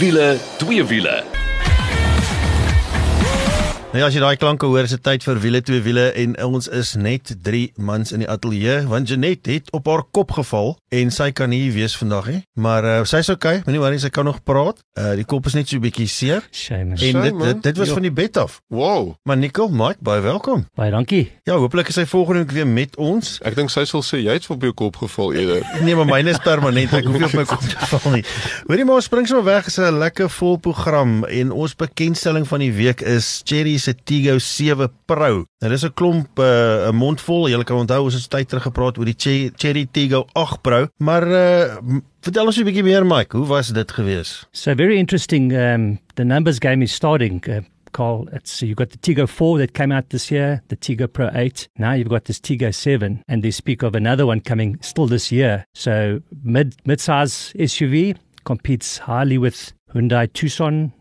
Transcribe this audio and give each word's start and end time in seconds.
wiele, 0.00 0.38
twee 0.56 0.84
wiele. 0.84 1.29
Nou 3.90 3.98
ja, 3.98 4.06
as 4.06 4.14
jy 4.14 4.20
daai 4.22 4.36
klanke 4.38 4.68
hoor, 4.70 4.86
is 4.86 4.92
dit 4.94 5.00
tyd 5.02 5.24
vir 5.26 5.38
wiele 5.42 5.58
twee 5.66 5.80
wiele 5.82 6.04
en 6.20 6.36
ons 6.46 6.68
is 6.78 6.92
net 6.94 7.32
3 7.42 7.72
mans 7.82 8.12
in 8.14 8.22
die 8.22 8.28
ateljee 8.30 8.84
want 8.86 9.10
Janet 9.10 9.48
het 9.50 9.70
op 9.74 9.88
haar 9.90 10.04
kop 10.14 10.30
geval 10.36 10.76
en 10.94 11.10
sy 11.10 11.32
kan 11.34 11.50
nie 11.50 11.72
wees 11.74 11.96
vandag 11.98 12.28
nie. 12.30 12.38
Maar 12.54 12.86
uh, 12.86 12.92
sy's 13.10 13.26
okay, 13.34 13.64
moenie 13.66 13.80
worry, 13.82 13.98
sy 13.98 14.12
kan 14.14 14.28
nog 14.30 14.38
praat. 14.46 14.78
Uh, 14.94 15.16
die 15.18 15.24
kop 15.26 15.48
is 15.50 15.56
net 15.58 15.66
so 15.66 15.78
'n 15.80 15.82
bietjie 15.82 16.06
seer. 16.06 16.46
Shame. 16.54 16.94
En 16.94 16.98
Shame, 17.02 17.22
dit, 17.24 17.34
man. 17.34 17.46
dit 17.48 17.62
dit 17.66 17.76
was 17.82 17.88
Ja. 17.88 17.94
van 17.98 18.02
die 18.06 18.12
bed 18.14 18.36
af. 18.36 18.60
Wow. 18.70 19.14
Maar 19.26 19.36
Nicole, 19.36 19.72
Mike, 19.74 19.98
baie 20.00 20.20
welkom. 20.22 20.66
Baie 20.78 20.90
dankie. 20.94 21.32
Ja, 21.44 21.56
hopelik 21.58 21.88
is 21.88 21.96
hy 21.96 22.06
volgende 22.06 22.44
week 22.44 22.50
weer 22.52 22.66
met 22.66 22.96
ons. 22.96 23.40
Ek 23.42 23.56
dink 23.58 23.70
sy 23.74 23.84
sal 23.90 24.02
sê 24.06 24.22
jy 24.22 24.32
het 24.38 24.46
op 24.50 24.62
jou 24.62 24.72
kop 24.72 24.96
geval 25.02 25.34
eerder. 25.34 25.66
Nee, 25.82 25.96
maar 25.96 26.06
myne 26.06 26.30
is 26.30 26.38
permanent. 26.38 26.92
Ek 26.94 27.04
hoef 27.10 27.18
nie 27.18 27.26
op 27.26 27.34
my 27.34 27.44
kop 27.44 27.60
te 27.66 27.86
val 27.90 28.12
nie. 28.14 28.22
Hoorie 28.68 28.84
maar, 28.86 29.02
spring 29.02 29.26
sommer 29.26 29.44
weg. 29.50 29.64
Dit 29.66 29.74
is 29.74 29.82
'n 29.82 29.98
lekker 29.98 30.30
vol 30.30 30.56
program 30.62 31.24
en 31.24 31.50
ons 31.50 31.74
bekendstelling 31.74 32.46
van 32.46 32.58
die 32.62 32.72
week 32.72 33.00
is 33.02 33.42
Cherry 33.44 33.78
se 33.80 33.94
Tigo 34.04 34.38
7 34.38 34.88
Pro. 35.06 35.44
Nou 35.60 35.70
dis 35.70 35.84
'n 35.84 35.92
klomp 35.94 36.38
uh, 36.38 36.88
'n 36.90 36.94
mond 36.96 37.20
vol. 37.20 37.48
Jy 37.48 37.62
kan 37.64 37.76
onthou 37.82 38.04
ons 38.04 38.14
het 38.14 38.30
tyd 38.30 38.48
terug 38.48 38.62
gepraat 38.62 38.98
oor 38.98 39.04
die 39.04 39.16
Che- 39.16 39.50
Cherry 39.56 39.86
Tigo 39.92 40.26
8 40.34 40.62
Pro, 40.62 40.86
maar 40.98 41.26
uh, 41.26 41.76
vertel 42.22 42.46
ons 42.46 42.56
'n 42.58 42.64
bietjie 42.64 42.82
meer 42.84 43.04
Mike, 43.06 43.36
hoe 43.36 43.46
was 43.46 43.68
dit 43.72 43.92
gewees? 43.92 44.46
So 44.52 44.74
very 44.74 44.98
interesting. 44.98 45.52
Um, 45.52 45.98
the 46.14 46.24
numbers 46.24 46.58
game 46.60 46.82
is 46.82 46.92
starting. 46.92 47.42
Uh, 47.48 47.60
Carl, 47.92 48.28
it's 48.32 48.60
you've 48.62 48.76
got 48.76 48.90
the 48.90 48.98
Tigo 48.98 49.26
4 49.26 49.58
that 49.58 49.72
came 49.74 49.90
out 49.92 50.10
this 50.10 50.30
year, 50.30 50.62
the 50.68 50.76
Tigo 50.76 51.08
Pro 51.08 51.28
8. 51.34 51.68
Now 51.76 51.92
you've 51.94 52.08
got 52.08 52.24
this 52.26 52.38
Tigo 52.38 52.70
7, 52.72 53.22
and 53.26 53.42
they 53.42 53.50
speak 53.50 53.82
of 53.82 53.96
another 53.96 54.26
one 54.26 54.40
coming 54.40 54.78
still 54.80 55.08
this 55.08 55.32
year. 55.32 55.64
So 55.74 56.20
mid 56.44 56.76
mid-size 56.84 57.52
SUV 57.58 58.14
competes 58.44 58.98
highly 58.98 59.38
with 59.38 59.72
Hyundai 59.92 60.32
Tucson, 60.32 60.92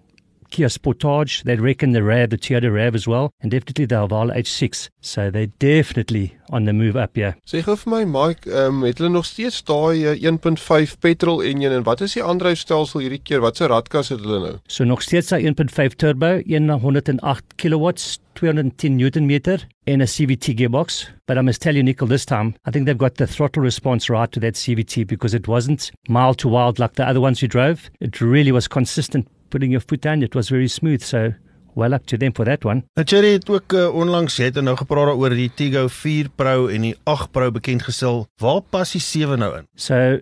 Kia 0.49 0.67
Sportage. 0.67 1.43
They 1.43 1.55
reckon 1.55 1.91
the 1.91 2.03
Rav, 2.03 2.29
the 2.29 2.37
Toyota 2.37 2.73
Rav 2.73 2.95
as 2.95 3.07
well, 3.07 3.31
and 3.41 3.51
definitely 3.51 3.85
the 3.85 3.95
Haval 3.95 4.35
H6. 4.35 4.89
So 5.01 5.29
they're 5.29 5.47
definitely 5.59 6.35
on 6.51 6.65
the 6.65 6.73
move 6.73 6.95
up 6.95 7.15
here. 7.15 7.35
Sê 7.45 7.61
gou 7.63 7.75
vir 7.77 7.91
my 7.91 8.05
Mike, 8.05 8.49
ehm 8.49 8.79
um, 8.79 8.85
het 8.87 8.99
hulle 8.99 9.11
nog 9.13 9.25
steeds 9.25 9.61
daai 9.67 10.05
uh, 10.09 10.15
1.5 10.17 10.97
petrol 10.99 11.43
engine 11.45 11.75
en 11.77 11.85
wat 11.87 12.01
is 12.01 12.17
die 12.17 12.23
aandryfstelsel 12.25 13.03
hierdie 13.05 13.21
keer? 13.23 13.43
Wat 13.45 13.57
se 13.57 13.69
radkas 13.69 14.09
het 14.13 14.23
hulle 14.25 14.39
nou? 14.45 14.55
So 14.67 14.83
nog 14.83 15.01
steeds 15.05 15.31
'n 15.31 15.45
1.5 15.53 15.95
turbo, 15.95 16.41
108 16.45 17.55
kilowatts, 17.55 18.19
210 18.33 18.95
newton 18.95 19.25
meter 19.25 19.67
en 19.85 20.01
'n 20.01 20.07
CVT 20.07 20.55
gearbox. 20.55 21.09
But 21.27 21.37
I 21.37 21.41
must 21.41 21.61
tell 21.61 21.73
you 21.73 21.83
Nickel 21.83 22.07
this 22.07 22.25
time, 22.25 22.55
I 22.67 22.71
think 22.71 22.85
they've 22.85 22.97
got 22.97 23.15
the 23.15 23.27
throttle 23.27 23.63
response 23.63 24.09
right 24.09 24.31
to 24.31 24.39
that 24.39 24.57
CVT 24.57 25.05
because 25.05 25.35
it 25.35 25.47
wasn't 25.47 25.91
mild 26.07 26.37
to 26.37 26.49
wild 26.49 26.79
like 26.79 26.95
the 26.95 27.07
other 27.07 27.21
ones 27.21 27.41
you 27.41 27.47
drove. 27.47 27.89
It 27.99 28.21
really 28.21 28.51
was 28.51 28.67
consistent 28.67 29.27
putting 29.49 29.71
your 29.71 29.81
foot 29.81 30.01
down. 30.01 30.23
It 30.23 30.35
was 30.35 30.49
very 30.49 30.67
smooth, 30.67 31.01
so 31.01 31.33
well 31.75 31.93
up 31.93 32.05
to 32.07 32.17
them 32.17 32.33
for 32.33 32.45
that 32.45 32.65
one. 32.65 32.83
Nou 32.97 33.05
Cherry 33.07 33.35
het 33.37 33.49
ook 33.49 33.73
uh, 33.73 33.87
onlangs 33.95 34.37
jy 34.39 34.49
het 34.49 34.59
nou 34.63 34.75
gepraat 34.79 35.15
oor 35.15 35.35
die 35.35 35.49
Tigo 35.55 35.87
4 35.87 36.31
Pro 36.35 36.67
en 36.67 36.87
die 36.89 36.95
8 37.09 37.31
Pro 37.35 37.51
bekend 37.55 37.85
gestel. 37.87 38.25
Waar 38.41 38.61
pas 38.61 38.91
die 38.95 39.03
7 39.03 39.39
nou 39.39 39.51
in? 39.61 39.67
So 39.75 40.19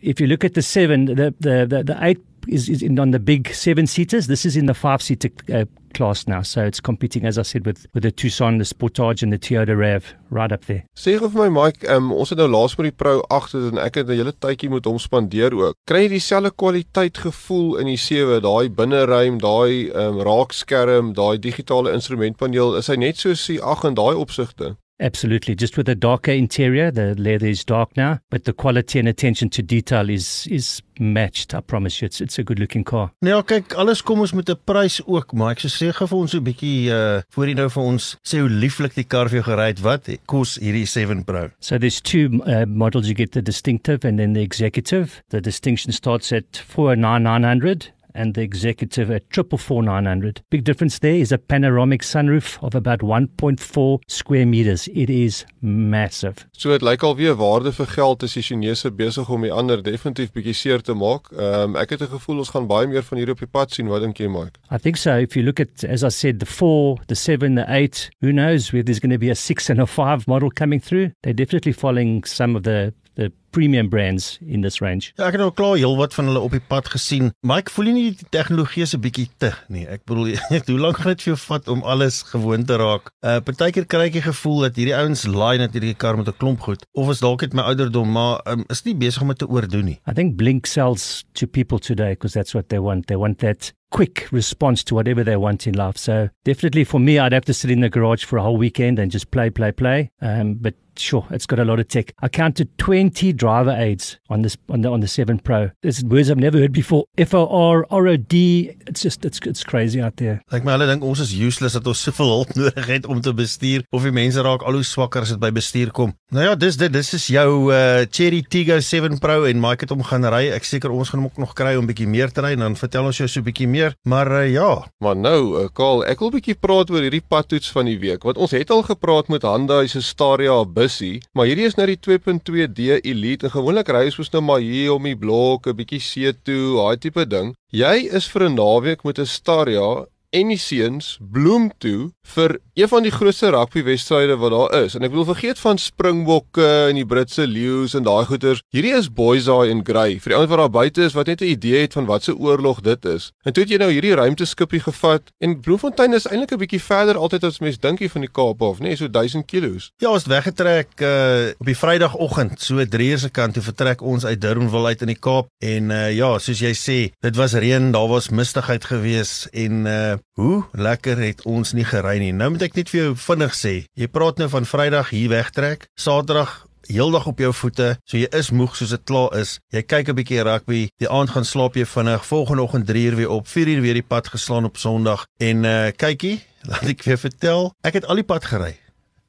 if 0.00 0.20
you 0.20 0.28
look 0.28 0.44
at 0.44 0.54
the 0.54 0.64
7, 0.64 1.06
the 1.06 1.32
the 1.40 1.66
the, 1.68 1.84
the 1.84 1.96
8 1.98 2.20
is, 2.50 2.68
is 2.68 2.82
in 2.82 2.98
on 2.98 3.10
the 3.12 3.18
big 3.18 3.54
7 3.54 3.86
seaters. 3.86 4.26
This 4.26 4.44
is 4.44 4.56
in 4.56 4.66
the 4.66 4.74
5 4.74 5.02
seater 5.02 5.30
uh, 5.52 5.64
class 5.94 6.26
now. 6.26 6.42
So 6.42 6.64
it's 6.64 6.80
competing 6.80 7.24
as 7.24 7.38
I 7.38 7.42
said 7.42 7.66
with 7.66 7.86
with 7.94 8.02
the 8.02 8.10
Tucson, 8.10 8.58
the 8.58 8.64
Sportage 8.64 9.22
and 9.22 9.32
the 9.32 9.38
Toyota 9.38 9.76
Rav 9.76 10.14
right 10.30 10.52
up 10.52 10.64
there. 10.66 10.84
Sê 10.96 11.16
gou 11.18 11.30
vir 11.30 11.50
my 11.50 11.50
Mike, 11.56 11.86
um, 11.88 12.12
ons 12.12 12.30
het 12.30 12.38
nou 12.38 12.48
laas 12.50 12.76
met 12.78 12.90
die 12.90 12.96
Pro 12.96 13.20
8 13.30 13.56
en 13.60 13.80
ek 13.82 14.00
het 14.00 14.10
'n 14.10 14.20
hele 14.20 14.32
tydjie 14.32 14.70
met 14.70 14.84
hom 14.84 14.98
spandeer 14.98 15.54
ook. 15.54 15.74
Kry 15.86 16.04
jy 16.06 16.12
dieselfde 16.16 16.50
kwaliteit 16.50 17.18
gevoel 17.18 17.78
in 17.78 17.86
die 17.86 17.98
7, 17.98 18.40
daai 18.42 18.68
binneruim, 18.68 19.38
daai 19.38 19.90
um, 19.94 20.20
raakskerm, 20.20 21.14
daai 21.14 21.38
digitale 21.38 21.92
instrumentpaneel, 21.92 22.76
is 22.76 22.88
hy 22.88 22.96
net 22.96 23.16
soos 23.16 23.46
die 23.46 23.60
8 23.62 23.84
in 23.84 23.94
daai 23.94 24.14
opsigte? 24.14 24.76
Absolutely. 25.00 25.54
Just 25.54 25.76
with 25.76 25.88
a 25.88 25.94
darker 25.94 26.32
interior, 26.32 26.90
the 26.90 27.14
leather 27.14 27.46
is 27.46 27.64
dark 27.64 27.96
now, 27.96 28.18
but 28.28 28.44
the 28.44 28.52
quality 28.52 28.98
and 28.98 29.08
attention 29.08 29.48
to 29.50 29.62
detail 29.62 30.10
is 30.10 30.46
is 30.50 30.82
matched. 30.98 31.54
I 31.54 31.60
promise 31.60 32.00
you, 32.02 32.06
it's 32.06 32.20
it's 32.20 32.38
a 32.38 32.44
good 32.44 32.58
looking 32.58 32.84
car. 32.84 33.10
Nou 33.22 33.34
ja, 33.34 33.42
kyk, 33.42 33.74
alles 33.80 34.02
kom 34.02 34.20
ons 34.20 34.34
met 34.36 34.50
'n 34.50 34.58
prys 34.64 35.00
ook, 35.06 35.32
maar 35.32 35.52
ek 35.56 35.60
sou 35.60 35.72
sê 35.72 35.92
gou 35.96 36.06
vir 36.06 36.18
ons 36.18 36.34
'n 36.34 36.44
bietjie 36.44 36.90
uh 36.92 37.22
voor 37.30 37.46
jy 37.46 37.54
nou 37.54 37.68
vir 37.68 37.82
ons 37.82 38.16
sê 38.22 38.40
hoe 38.40 38.48
lieflik 38.48 38.94
die 38.94 39.04
kar 39.04 39.28
vir 39.28 39.40
jou 39.40 39.46
gery 39.48 39.68
het. 39.72 39.80
Wat 39.80 40.08
kos 40.26 40.58
hierdie 40.60 40.86
7 40.86 41.24
Pro? 41.24 41.50
So 41.60 41.78
there's 41.78 42.00
two 42.00 42.42
uh, 42.46 42.66
models. 42.66 43.08
You 43.08 43.14
get 43.14 43.32
the 43.32 43.42
distinctive 43.42 44.04
and 44.04 44.18
then 44.18 44.34
the 44.34 44.42
executive. 44.42 45.22
The 45.30 45.40
distinction 45.40 45.92
starts 45.92 46.32
at 46.32 46.56
four 46.56 46.94
nine 46.96 47.22
nine 47.22 47.44
hundred. 47.44 47.92
And 48.14 48.34
the 48.34 48.42
executive 48.42 49.10
at 49.10 49.30
triple 49.30 49.58
four 49.58 49.82
nine 49.82 50.06
hundred. 50.06 50.42
Big 50.50 50.64
difference 50.64 50.98
there 50.98 51.14
is 51.14 51.32
a 51.32 51.38
panoramic 51.38 52.02
sunroof 52.02 52.62
of 52.62 52.74
about 52.74 53.00
1.4 53.00 54.00
square 54.08 54.46
meters. 54.46 54.88
It 54.88 55.10
is 55.10 55.44
massive. 55.60 56.46
So 56.52 56.70
dit 56.70 56.82
lyk 56.82 57.02
alweer 57.02 57.36
waarde 57.38 57.72
vir 57.72 57.86
geld 57.86 58.22
is 58.22 58.34
die 58.34 58.42
Chinese 58.42 58.90
besig 58.90 59.30
om 59.30 59.42
die 59.46 59.52
ander 59.52 59.82
definitief 59.82 60.32
bietjie 60.34 60.54
seer 60.54 60.84
te 60.84 60.94
maak. 60.94 61.30
Ehm 61.32 61.70
um, 61.70 61.76
ek 61.76 61.96
het 61.96 62.02
'n 62.02 62.12
gevoel 62.16 62.38
ons 62.38 62.50
gaan 62.50 62.66
baie 62.66 62.86
meer 62.86 63.02
van 63.02 63.18
hier 63.18 63.30
op 63.30 63.38
die 63.38 63.46
pad 63.46 63.72
sien. 63.72 63.88
Wat 63.88 64.02
dink 64.02 64.18
jy, 64.18 64.28
Mike? 64.28 64.58
I 64.70 64.78
think 64.78 64.96
so. 64.96 65.16
If 65.16 65.36
you 65.36 65.44
look 65.44 65.60
at, 65.60 65.84
as 65.84 66.04
I 66.04 66.10
said, 66.10 66.40
the 66.40 66.46
four, 66.46 66.98
the 67.06 67.14
seven, 67.14 67.54
the 67.54 67.66
eight, 67.68 68.10
who 68.20 68.32
knows 68.32 68.72
whether 68.72 68.84
there's 68.84 69.00
going 69.00 69.12
to 69.12 69.18
be 69.18 69.30
a 69.30 69.34
six 69.34 69.70
and 69.70 69.80
a 69.80 69.86
five 69.86 70.26
model 70.26 70.50
coming 70.50 70.80
through. 70.80 71.12
They're 71.22 71.32
definitely 71.32 71.72
following 71.72 72.24
some 72.24 72.56
of 72.56 72.62
the, 72.62 72.92
the 73.14 73.32
premium 73.50 73.88
brands 73.88 74.38
in 74.46 74.62
this 74.62 74.80
range. 74.80 75.10
Ja, 75.18 75.26
ek 75.26 75.36
het 75.36 75.42
nou 75.42 75.50
klaar 75.54 75.76
heelwat 75.78 76.14
van 76.14 76.30
hulle 76.30 76.42
op 76.42 76.54
die 76.54 76.62
pad 76.62 76.88
gesien. 76.92 77.32
Maar 77.46 77.64
ek 77.64 77.72
voel 77.74 77.90
nie 77.90 78.04
die 78.12 78.28
tegnologie 78.30 78.84
is 78.86 78.94
'n 78.94 79.02
bietjie 79.02 79.28
te 79.42 79.50
nie. 79.68 79.86
Ek 79.86 80.04
bedoel, 80.06 80.36
hoe 80.70 80.78
lank 80.78 81.00
gaan 81.00 81.14
dit 81.14 81.24
vir 81.26 81.32
jou 81.34 81.40
vat 81.48 81.68
om 81.68 81.82
alles 81.82 82.22
gewoon 82.30 82.64
te 82.64 82.78
raak? 82.78 83.10
Uh 83.26 83.40
partykeer 83.40 83.86
kry 83.86 84.06
ek 84.10 84.20
die 84.20 84.26
gevoel 84.28 84.68
dat 84.68 84.78
hierdie 84.78 84.96
ouens 84.96 85.26
laai 85.26 85.58
net 85.58 85.74
hierdie 85.74 85.94
kar 85.94 86.16
met 86.16 86.28
'n 86.28 86.38
klomp 86.38 86.60
goed 86.60 86.86
of 86.94 87.10
is 87.10 87.20
dalk 87.20 87.42
net 87.42 87.54
my 87.54 87.62
ouderdom, 87.62 88.10
maar 88.12 88.40
um, 88.46 88.64
is 88.70 88.84
nie 88.84 88.94
besig 88.94 89.22
om 89.22 89.28
dit 89.28 89.38
te 89.38 89.48
oordoen 89.48 89.84
nie. 89.84 89.98
I 90.06 90.14
think 90.14 90.36
Blink 90.36 90.66
sells 90.66 91.24
to 91.34 91.46
people 91.46 91.78
today 91.78 92.14
because 92.14 92.34
that's 92.34 92.54
what 92.54 92.68
they 92.68 92.78
want. 92.78 93.06
They 93.06 93.16
want 93.16 93.38
that 93.38 93.72
quick 93.90 94.28
response 94.30 94.84
to 94.84 94.94
whatever 94.94 95.24
they 95.24 95.36
want 95.36 95.66
in 95.66 95.74
life. 95.74 95.98
So 95.98 96.28
definitely 96.44 96.84
for 96.84 97.00
me, 97.00 97.18
I'd 97.18 97.32
have 97.32 97.44
to 97.46 97.54
sit 97.54 97.70
in 97.70 97.80
the 97.80 97.88
garage 97.88 98.24
for 98.24 98.38
a 98.38 98.42
whole 98.42 98.56
weekend 98.56 98.98
and 98.98 99.10
just 99.10 99.30
play, 99.30 99.50
play, 99.50 99.72
play. 99.72 100.10
Um, 100.22 100.54
but 100.54 100.74
sure, 101.00 101.26
it's 101.30 101.46
got 101.46 101.58
a 101.58 101.64
lot 101.64 101.80
of 101.80 101.88
tech. 101.88 102.12
I 102.22 102.28
counted 102.28 102.68
20 102.78 103.32
driver 103.32 103.74
aids 103.76 104.18
on 104.28 104.42
this 104.42 104.56
on 104.68 104.82
the 104.82 104.90
on 104.90 105.00
the 105.00 105.08
7 105.08 105.38
Pro. 105.38 105.70
There's 105.82 106.04
words 106.04 106.30
I've 106.30 106.38
never 106.38 106.58
heard 106.58 106.72
before. 106.72 107.04
F 107.18 107.34
O 107.34 107.46
R 107.46 107.86
R 107.90 108.06
O 108.08 108.16
D. 108.16 108.70
It's 108.86 109.02
just 109.02 109.24
it's 109.24 109.40
it's 109.46 109.64
crazy 109.64 110.00
out 110.00 110.16
there. 110.16 110.42
Lyk 110.52 110.64
my 110.64 110.76
hulle 110.76 110.86
dink 110.86 111.04
ons 111.04 111.20
is 111.20 111.34
useless 111.34 111.76
dat 111.78 111.86
ons 111.86 112.02
soveel 112.08 112.32
hulp 112.34 112.54
nodig 112.60 112.86
het 112.86 113.06
om 113.06 113.20
te 113.20 113.34
bestuur 113.34 113.84
of 113.90 114.06
die 114.06 114.14
mense 114.14 114.42
raak 114.42 114.62
al 114.62 114.78
hoe 114.78 114.86
swakker 114.86 115.26
as 115.26 115.34
dit 115.34 115.42
by 115.42 115.50
bestuur 115.50 115.92
kom. 115.96 116.14
Nou 116.32 116.46
ja, 116.46 116.54
dis 116.54 116.78
dit. 116.80 116.92
Dis 116.92 117.14
is 117.18 117.28
jou 117.34 117.50
uh 117.72 118.06
Cherry 118.10 118.42
Tiggo 118.48 118.80
7 118.80 119.18
Pro 119.18 119.44
en 119.44 119.60
Mike 119.60 119.86
het 119.86 119.94
hom 119.94 120.04
gaan 120.06 120.28
ry. 120.30 120.46
Ek 120.54 120.68
seker 120.68 120.92
ons 120.94 121.12
gaan 121.12 121.24
hom 121.24 121.30
ook 121.32 121.42
nog 121.42 121.56
kry 121.58 121.76
om 121.80 121.88
bietjie 121.90 122.08
meer 122.10 122.32
te 122.32 122.44
ry 122.44 122.54
en 122.56 122.68
dan 122.68 122.78
vertel 122.78 123.10
ons 123.10 123.18
jou 123.18 123.28
so 123.28 123.40
'n 123.40 123.48
bietjie 123.50 123.68
meer. 123.68 123.96
Maar 124.04 124.30
uh, 124.42 124.46
ja, 124.52 124.70
Maar 125.00 125.16
nou, 125.16 125.40
uh, 125.56 125.68
Karl, 125.72 126.02
ek 126.04 126.20
wil 126.20 126.28
bietjie 126.34 126.54
praat 126.60 126.90
oor 126.92 127.00
hierdie 127.00 127.22
padtoets 127.24 127.70
van 127.72 127.88
die 127.88 127.96
week. 128.02 128.26
Want 128.28 128.36
ons 128.36 128.52
het 128.52 128.68
al 128.68 128.82
gepraat 128.84 129.30
met 129.32 129.46
Hyundai 129.48 129.86
se 129.88 130.02
Staria 130.04 130.58
bussie, 130.90 131.20
maar 131.34 131.46
hierdie 131.48 131.68
is 131.68 131.76
nou 131.78 131.86
die 131.88 131.98
2.2D 132.02 133.00
Elite 133.06 133.46
en 133.46 133.54
gewoonlik 133.54 133.90
ry 133.94 134.04
ons 134.08 134.18
mos 134.20 134.32
nou 134.34 134.42
maar 134.42 134.62
hier 134.64 134.94
om 134.96 135.06
die 135.06 135.16
blok, 135.16 135.66
'n 135.66 135.76
bietjie 135.78 136.00
see 136.02 136.32
toe, 136.32 136.76
daai 136.78 136.98
tipe 136.98 137.24
ding. 137.26 137.54
Jy 137.72 138.10
is 138.10 138.26
vir 138.28 138.48
'n 138.48 138.56
naweek 138.58 139.04
met 139.04 139.18
'n 139.18 139.26
Staria 139.26 140.06
en 140.30 140.50
die 140.52 140.58
seuns 140.58 141.16
bloem 141.32 141.70
toe 141.82 142.10
vir 142.34 142.58
een 142.78 142.88
van 142.88 143.02
die 143.02 143.12
grootste 143.12 143.50
rugbywedstryde 143.50 144.36
wat 144.40 144.52
daar 144.54 144.74
is. 144.84 144.94
En 144.94 145.04
ek 145.06 145.12
wil 145.14 145.26
vergeet 145.28 145.58
van 145.58 145.78
Springbokke 145.78 146.66
en 146.88 146.98
die 146.98 147.06
Britse 147.06 147.46
leeu's 147.50 147.96
en 147.98 148.06
daai 148.06 148.24
goeters. 148.28 148.62
Hierdie 148.74 148.94
is 148.96 149.10
boys 149.10 149.48
eye 149.50 149.72
en 149.74 149.82
grey. 149.86 150.20
Vir 150.22 150.32
die 150.32 150.38
ouens 150.38 150.52
wat 150.52 150.62
daar 150.62 150.72
buite 150.72 151.02
is 151.04 151.16
wat 151.18 151.26
net 151.26 151.42
'n 151.42 151.50
idee 151.50 151.82
het 151.82 151.92
van 151.98 152.06
wat 152.06 152.22
se 152.24 152.36
oorlog 152.36 152.80
dit 152.80 153.04
is. 153.04 153.32
En 153.44 153.52
toe 153.52 153.62
het 153.64 153.72
jy 153.72 153.78
nou 153.78 153.90
hierdie 153.90 154.14
ruimteskippie 154.14 154.80
gevat 154.80 155.22
en 155.38 155.60
Bloemfontein 155.60 156.14
is 156.14 156.26
eintlik 156.26 156.52
'n 156.52 156.58
bietjie 156.58 156.82
verder 156.82 157.16
altyd 157.16 157.44
as 157.44 157.60
mens 157.60 157.78
dink 157.78 157.98
hier 157.98 158.10
van 158.10 158.20
die 158.20 158.30
Kaap 158.30 158.62
af, 158.62 158.78
nê, 158.78 158.82
nee, 158.82 158.96
so 158.96 159.08
1000 159.08 159.46
kilos. 159.46 159.90
ja, 159.98 160.10
ons 160.10 160.24
het 160.24 160.32
weggetrek 160.32 161.00
uh 161.00 161.50
op 161.58 161.66
die 161.66 161.76
Vrydagoggend, 161.76 162.60
so 162.60 162.84
3 162.84 163.10
uur 163.10 163.18
se 163.18 163.30
kant 163.30 163.54
toe 163.54 163.62
vertrek 163.62 164.02
ons 164.02 164.24
uit 164.24 164.40
Durbanville 164.40 164.86
uit 164.86 165.00
in 165.00 165.06
die 165.06 165.18
Kaap 165.18 165.48
en 165.58 165.90
uh 165.90 166.12
ja, 166.12 166.38
soos 166.38 166.60
jy 166.60 166.72
sê, 166.72 167.12
dit 167.20 167.36
was 167.36 167.52
reën, 167.52 167.92
daar 167.92 168.08
was 168.08 168.28
mistigheid 168.28 168.84
gewees 168.84 169.48
en 169.52 169.86
uh 169.86 170.19
hoe 170.38 170.64
lekker 170.72 171.18
het 171.18 171.44
ons 171.44 171.72
nie 171.72 171.84
gery 171.84 172.18
nie. 172.18 172.32
Nou 172.32 172.50
moet 172.50 172.62
ek 172.68 172.76
net 172.76 172.88
vir 172.92 173.00
jou 173.00 173.12
vinnig 173.16 173.54
sê, 173.54 173.74
jy 173.94 174.08
praat 174.08 174.38
nou 174.38 174.48
van 174.48 174.68
Vrydag 174.68 175.10
hier 175.14 175.30
wegtrek, 175.32 175.88
Saterdag 175.98 176.64
heeldag 176.90 177.26
op 177.26 177.38
jou 177.38 177.50
voete, 177.54 177.94
so 178.08 178.18
jy 178.18 178.28
is 178.36 178.50
moeg 178.54 178.74
soos 178.76 178.92
dit 178.94 179.04
klaar 179.06 179.34
is. 179.38 179.58
Jy 179.74 179.82
kyk 179.82 180.10
'n 180.10 180.18
bietjie 180.18 180.42
rugby, 180.42 180.88
die 180.98 181.08
aand 181.08 181.30
gaan 181.30 181.44
slaap 181.44 181.76
jy 181.76 181.86
vinnig, 181.86 182.24
volgende 182.26 182.62
oggend 182.62 182.86
3 182.86 183.04
uur 183.10 183.16
weer 183.16 183.30
op, 183.30 183.48
4 183.48 183.68
uur 183.68 183.80
weer 183.80 183.94
die 183.94 184.08
pad 184.08 184.28
geslaan 184.28 184.64
op 184.64 184.76
Sondag 184.76 185.26
en 185.38 185.64
uh 185.64 185.90
kykie, 185.96 186.40
laat 186.68 186.82
ek 186.82 187.02
jou 187.02 187.16
vertel, 187.16 187.72
ek 187.82 187.94
het 187.94 188.06
al 188.06 188.16
die 188.16 188.26
pad 188.26 188.44
gery. 188.44 188.76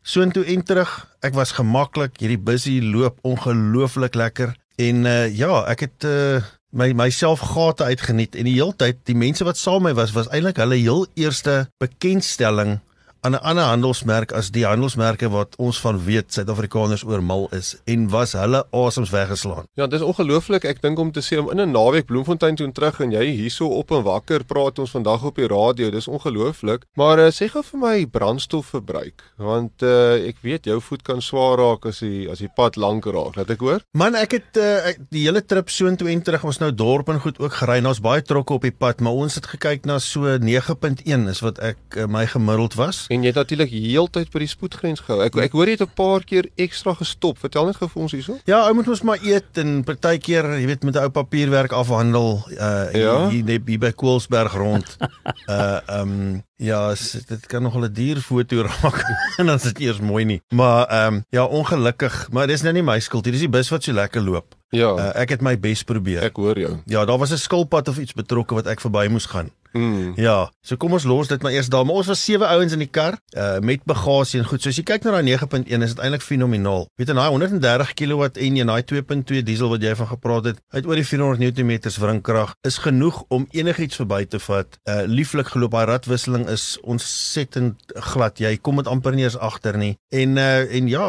Soontoe 0.03 0.45
en 0.45 0.63
terug, 0.63 1.07
ek 1.21 1.33
was 1.33 1.51
gemaklik, 1.51 2.17
hierdie 2.17 2.41
bussie 2.41 2.81
loop 2.81 3.19
ongelooflik 3.21 4.15
lekker 4.15 4.55
en 4.77 5.05
uh 5.05 5.27
ja, 5.29 5.65
ek 5.69 5.79
het 5.79 6.03
uh 6.03 6.41
my 6.71 6.93
myself 6.95 7.41
gate 7.53 7.83
uitgeniet 7.83 8.35
en 8.35 8.47
die 8.47 8.55
heeltyd 8.55 9.01
die 9.09 9.15
mense 9.15 9.43
wat 9.43 9.59
saam 9.59 9.83
met 9.83 9.91
my 9.91 9.99
was 9.99 10.13
was 10.15 10.29
eintlik 10.31 10.59
hulle 10.61 10.79
heel 10.79 11.05
eerste 11.19 11.65
bekendstelling 11.83 12.79
aan 13.23 13.31
'n 13.31 13.41
ander 13.41 13.63
handelsmerk 13.63 14.31
as 14.31 14.49
die 14.49 14.65
handelsmerke 14.65 15.29
wat 15.29 15.55
ons 15.55 15.79
van 15.79 16.03
weet 16.03 16.33
Suid-Afrikaners 16.33 17.03
oormal 17.05 17.47
is 17.51 17.75
en 17.85 18.09
was 18.09 18.31
hulle 18.33 18.65
asems 18.71 19.09
weggeslaan. 19.09 19.65
Ja, 19.73 19.87
dis 19.87 20.01
ongelooflik. 20.01 20.63
Ek 20.63 20.81
dink 20.81 20.99
om 20.99 21.11
te 21.11 21.21
sê 21.21 21.37
om 21.37 21.51
in 21.51 21.61
'n 21.61 21.71
naweek 21.71 22.05
Bloemfontein 22.05 22.55
toe 22.55 22.71
terug 22.71 22.99
en 22.99 23.11
jy 23.11 23.25
hierso 23.25 23.67
op 23.67 23.91
en 23.91 24.03
wakker 24.03 24.43
praat 24.43 24.79
ons 24.79 24.91
vandag 24.91 25.23
op 25.23 25.35
die 25.35 25.47
radio. 25.47 25.89
Dis 25.89 26.07
ongelooflik. 26.07 26.83
Maar 26.93 27.19
uh, 27.19 27.27
sê 27.29 27.47
gou 27.49 27.63
vir 27.63 27.79
my 27.79 28.05
brandstofverbruik 28.05 29.21
want 29.37 29.83
uh, 29.83 30.27
ek 30.27 30.37
weet 30.41 30.65
jou 30.65 30.81
voet 30.81 31.01
kan 31.01 31.21
swaar 31.21 31.57
raak 31.57 31.85
as 31.85 31.99
die 31.99 32.29
as 32.29 32.39
die 32.39 32.49
pad 32.55 32.75
lank 32.75 33.05
raak. 33.05 33.35
Laat 33.35 33.49
ek 33.49 33.59
hoor. 33.59 33.81
Man, 33.93 34.15
ek 34.15 34.31
het 34.31 34.57
uh, 34.57 34.93
die 35.09 35.25
hele 35.27 35.45
trip 35.45 35.69
soontoe 35.69 36.09
en 36.09 36.21
terug 36.21 36.43
ons 36.43 36.57
nou 36.57 36.71
dorp 36.73 37.09
en 37.09 37.19
goed 37.19 37.39
ook 37.39 37.53
gery. 37.53 37.85
Ons 37.85 38.01
baie 38.01 38.21
trokke 38.21 38.53
op 38.53 38.61
die 38.61 38.71
pad, 38.73 38.99
maar 38.99 39.13
ons 39.13 39.35
het 39.35 39.45
gekyk 39.45 39.85
na 39.85 39.99
so 39.99 40.25
9.1 40.25 41.29
is 41.29 41.39
wat 41.45 41.59
ek 41.59 41.77
uh, 41.97 42.07
my 42.09 42.25
gemiddeld 42.25 42.73
was. 42.73 43.05
En 43.11 43.19
jy 43.19 43.31
het 43.33 43.39
natuurlik 43.41 43.71
heeltyd 43.73 44.29
by 44.31 44.39
die 44.45 44.47
spoedgrens 44.47 45.01
gehou. 45.03 45.19
Ek 45.25 45.35
ek 45.43 45.55
hoor 45.57 45.67
jy 45.67 45.75
het 45.75 45.83
'n 45.83 45.95
paar 45.99 46.23
keer 46.23 46.47
ekstra 46.55 46.93
gestop. 46.95 47.39
Vertel 47.43 47.65
net 47.65 47.75
gou 47.75 47.89
vir 47.89 48.01
ons 48.01 48.11
hierso. 48.11 48.37
Ja, 48.45 48.63
ou 48.67 48.73
moet 48.73 48.87
ons 48.87 49.01
maar 49.01 49.19
eet 49.23 49.57
en 49.57 49.83
partykeer, 49.83 50.45
jy 50.59 50.65
weet, 50.65 50.83
met 50.83 50.95
'n 50.95 51.03
ou 51.03 51.09
papierwerk 51.09 51.71
afhandel 51.71 52.43
uh 52.55 52.87
Ja? 52.93 53.29
hier, 53.29 53.45
hier, 53.45 53.61
hier 53.65 53.79
by 53.79 53.91
Koelsberg 53.91 54.53
rond. 54.53 54.97
uh 55.49 55.79
um 55.87 56.43
ja, 56.61 56.93
dit 57.27 57.45
kan 57.49 57.63
nog 57.63 57.75
'n 57.77 57.89
dier 57.93 58.21
foto 58.21 58.61
raak 58.61 59.01
en 59.39 59.45
dan 59.45 59.55
is 59.55 59.63
dit 59.73 59.79
eers 59.79 59.99
mooi 59.99 60.25
nie. 60.25 60.41
Maar 60.53 61.07
um 61.07 61.23
ja, 61.29 61.45
ongelukkig, 61.45 62.27
maar 62.31 62.47
dis 62.47 62.61
nou 62.61 62.73
nie 62.73 62.83
my 62.83 62.99
skuld 62.99 63.25
nie. 63.25 63.31
Dis 63.33 63.41
die 63.47 63.49
bus 63.49 63.69
wat 63.69 63.83
so 63.83 63.91
lekker 63.93 64.21
loop. 64.21 64.55
Ja, 64.71 64.93
Uh, 64.95 65.09
ek 65.21 65.29
het 65.29 65.41
my 65.41 65.57
bes 65.59 65.83
probeer. 65.83 66.21
ek 66.23 66.35
hoor 66.35 66.57
jou. 66.59 66.77
Ja, 66.85 67.05
daar 67.05 67.17
was 67.17 67.31
'n 67.31 67.37
skilpad 67.37 67.87
of 67.87 67.97
iets 67.97 68.13
betrokke 68.13 68.53
wat 68.55 68.67
ek 68.67 68.79
verby 68.79 69.07
moes 69.09 69.25
gaan. 69.25 69.49
Mm. 69.73 70.13
Ja, 70.15 70.51
so 70.61 70.75
kom 70.75 70.91
ons 70.91 71.03
los 71.03 71.27
dit 71.27 71.41
maar 71.41 71.51
eers 71.51 71.69
daar. 71.69 71.85
Maar 71.85 71.95
ons 71.95 72.07
was 72.07 72.23
sewe 72.23 72.45
ouens 72.45 72.71
in 72.73 72.79
die 72.79 72.87
kar 72.91 73.17
uh 73.37 73.59
met 73.59 73.83
bagasie 73.85 74.39
en 74.39 74.45
goed. 74.45 74.61
So 74.61 74.69
as 74.69 74.75
jy 74.75 74.83
kyk 74.83 75.03
na 75.03 75.11
daai 75.11 75.23
9.1 75.23 75.81
is 75.83 75.93
dit 75.95 75.99
eintlik 76.03 76.21
fenomenaal. 76.21 76.87
Weet 76.95 77.07
jy, 77.07 77.13
daai 77.15 77.29
130 77.29 77.93
kW 77.93 78.21
en 78.35 78.55
jy 78.55 78.65
daai 78.65 78.83
2.2 78.83 79.43
diesel 79.43 79.69
wat 79.69 79.81
jy 79.81 79.95
van 79.95 80.07
gepraat 80.07 80.43
het, 80.45 80.59
uit 80.69 80.85
oor 80.85 80.95
die 80.95 81.05
400 81.07 81.39
Nm 81.57 81.79
wringkrag 81.99 82.55
is 82.67 82.77
genoeg 82.77 83.23
om 83.29 83.47
enigiets 83.51 83.95
verby 83.95 84.25
te 84.25 84.39
vat. 84.39 84.79
Uh 84.83 85.01
lieflik 85.05 85.47
geloop. 85.47 85.71
Daai 85.71 85.85
radwisseling 85.85 86.47
is 86.51 86.77
ontsettend 86.81 87.79
glad. 88.11 88.39
Jy 88.41 88.57
kom 88.61 88.75
dit 88.81 88.87
amper 88.87 89.15
nie 89.15 89.23
eens 89.23 89.37
agter 89.37 89.77
nie. 89.77 89.95
En 90.09 90.37
uh 90.37 90.49
en 90.61 90.87
ja, 90.87 91.07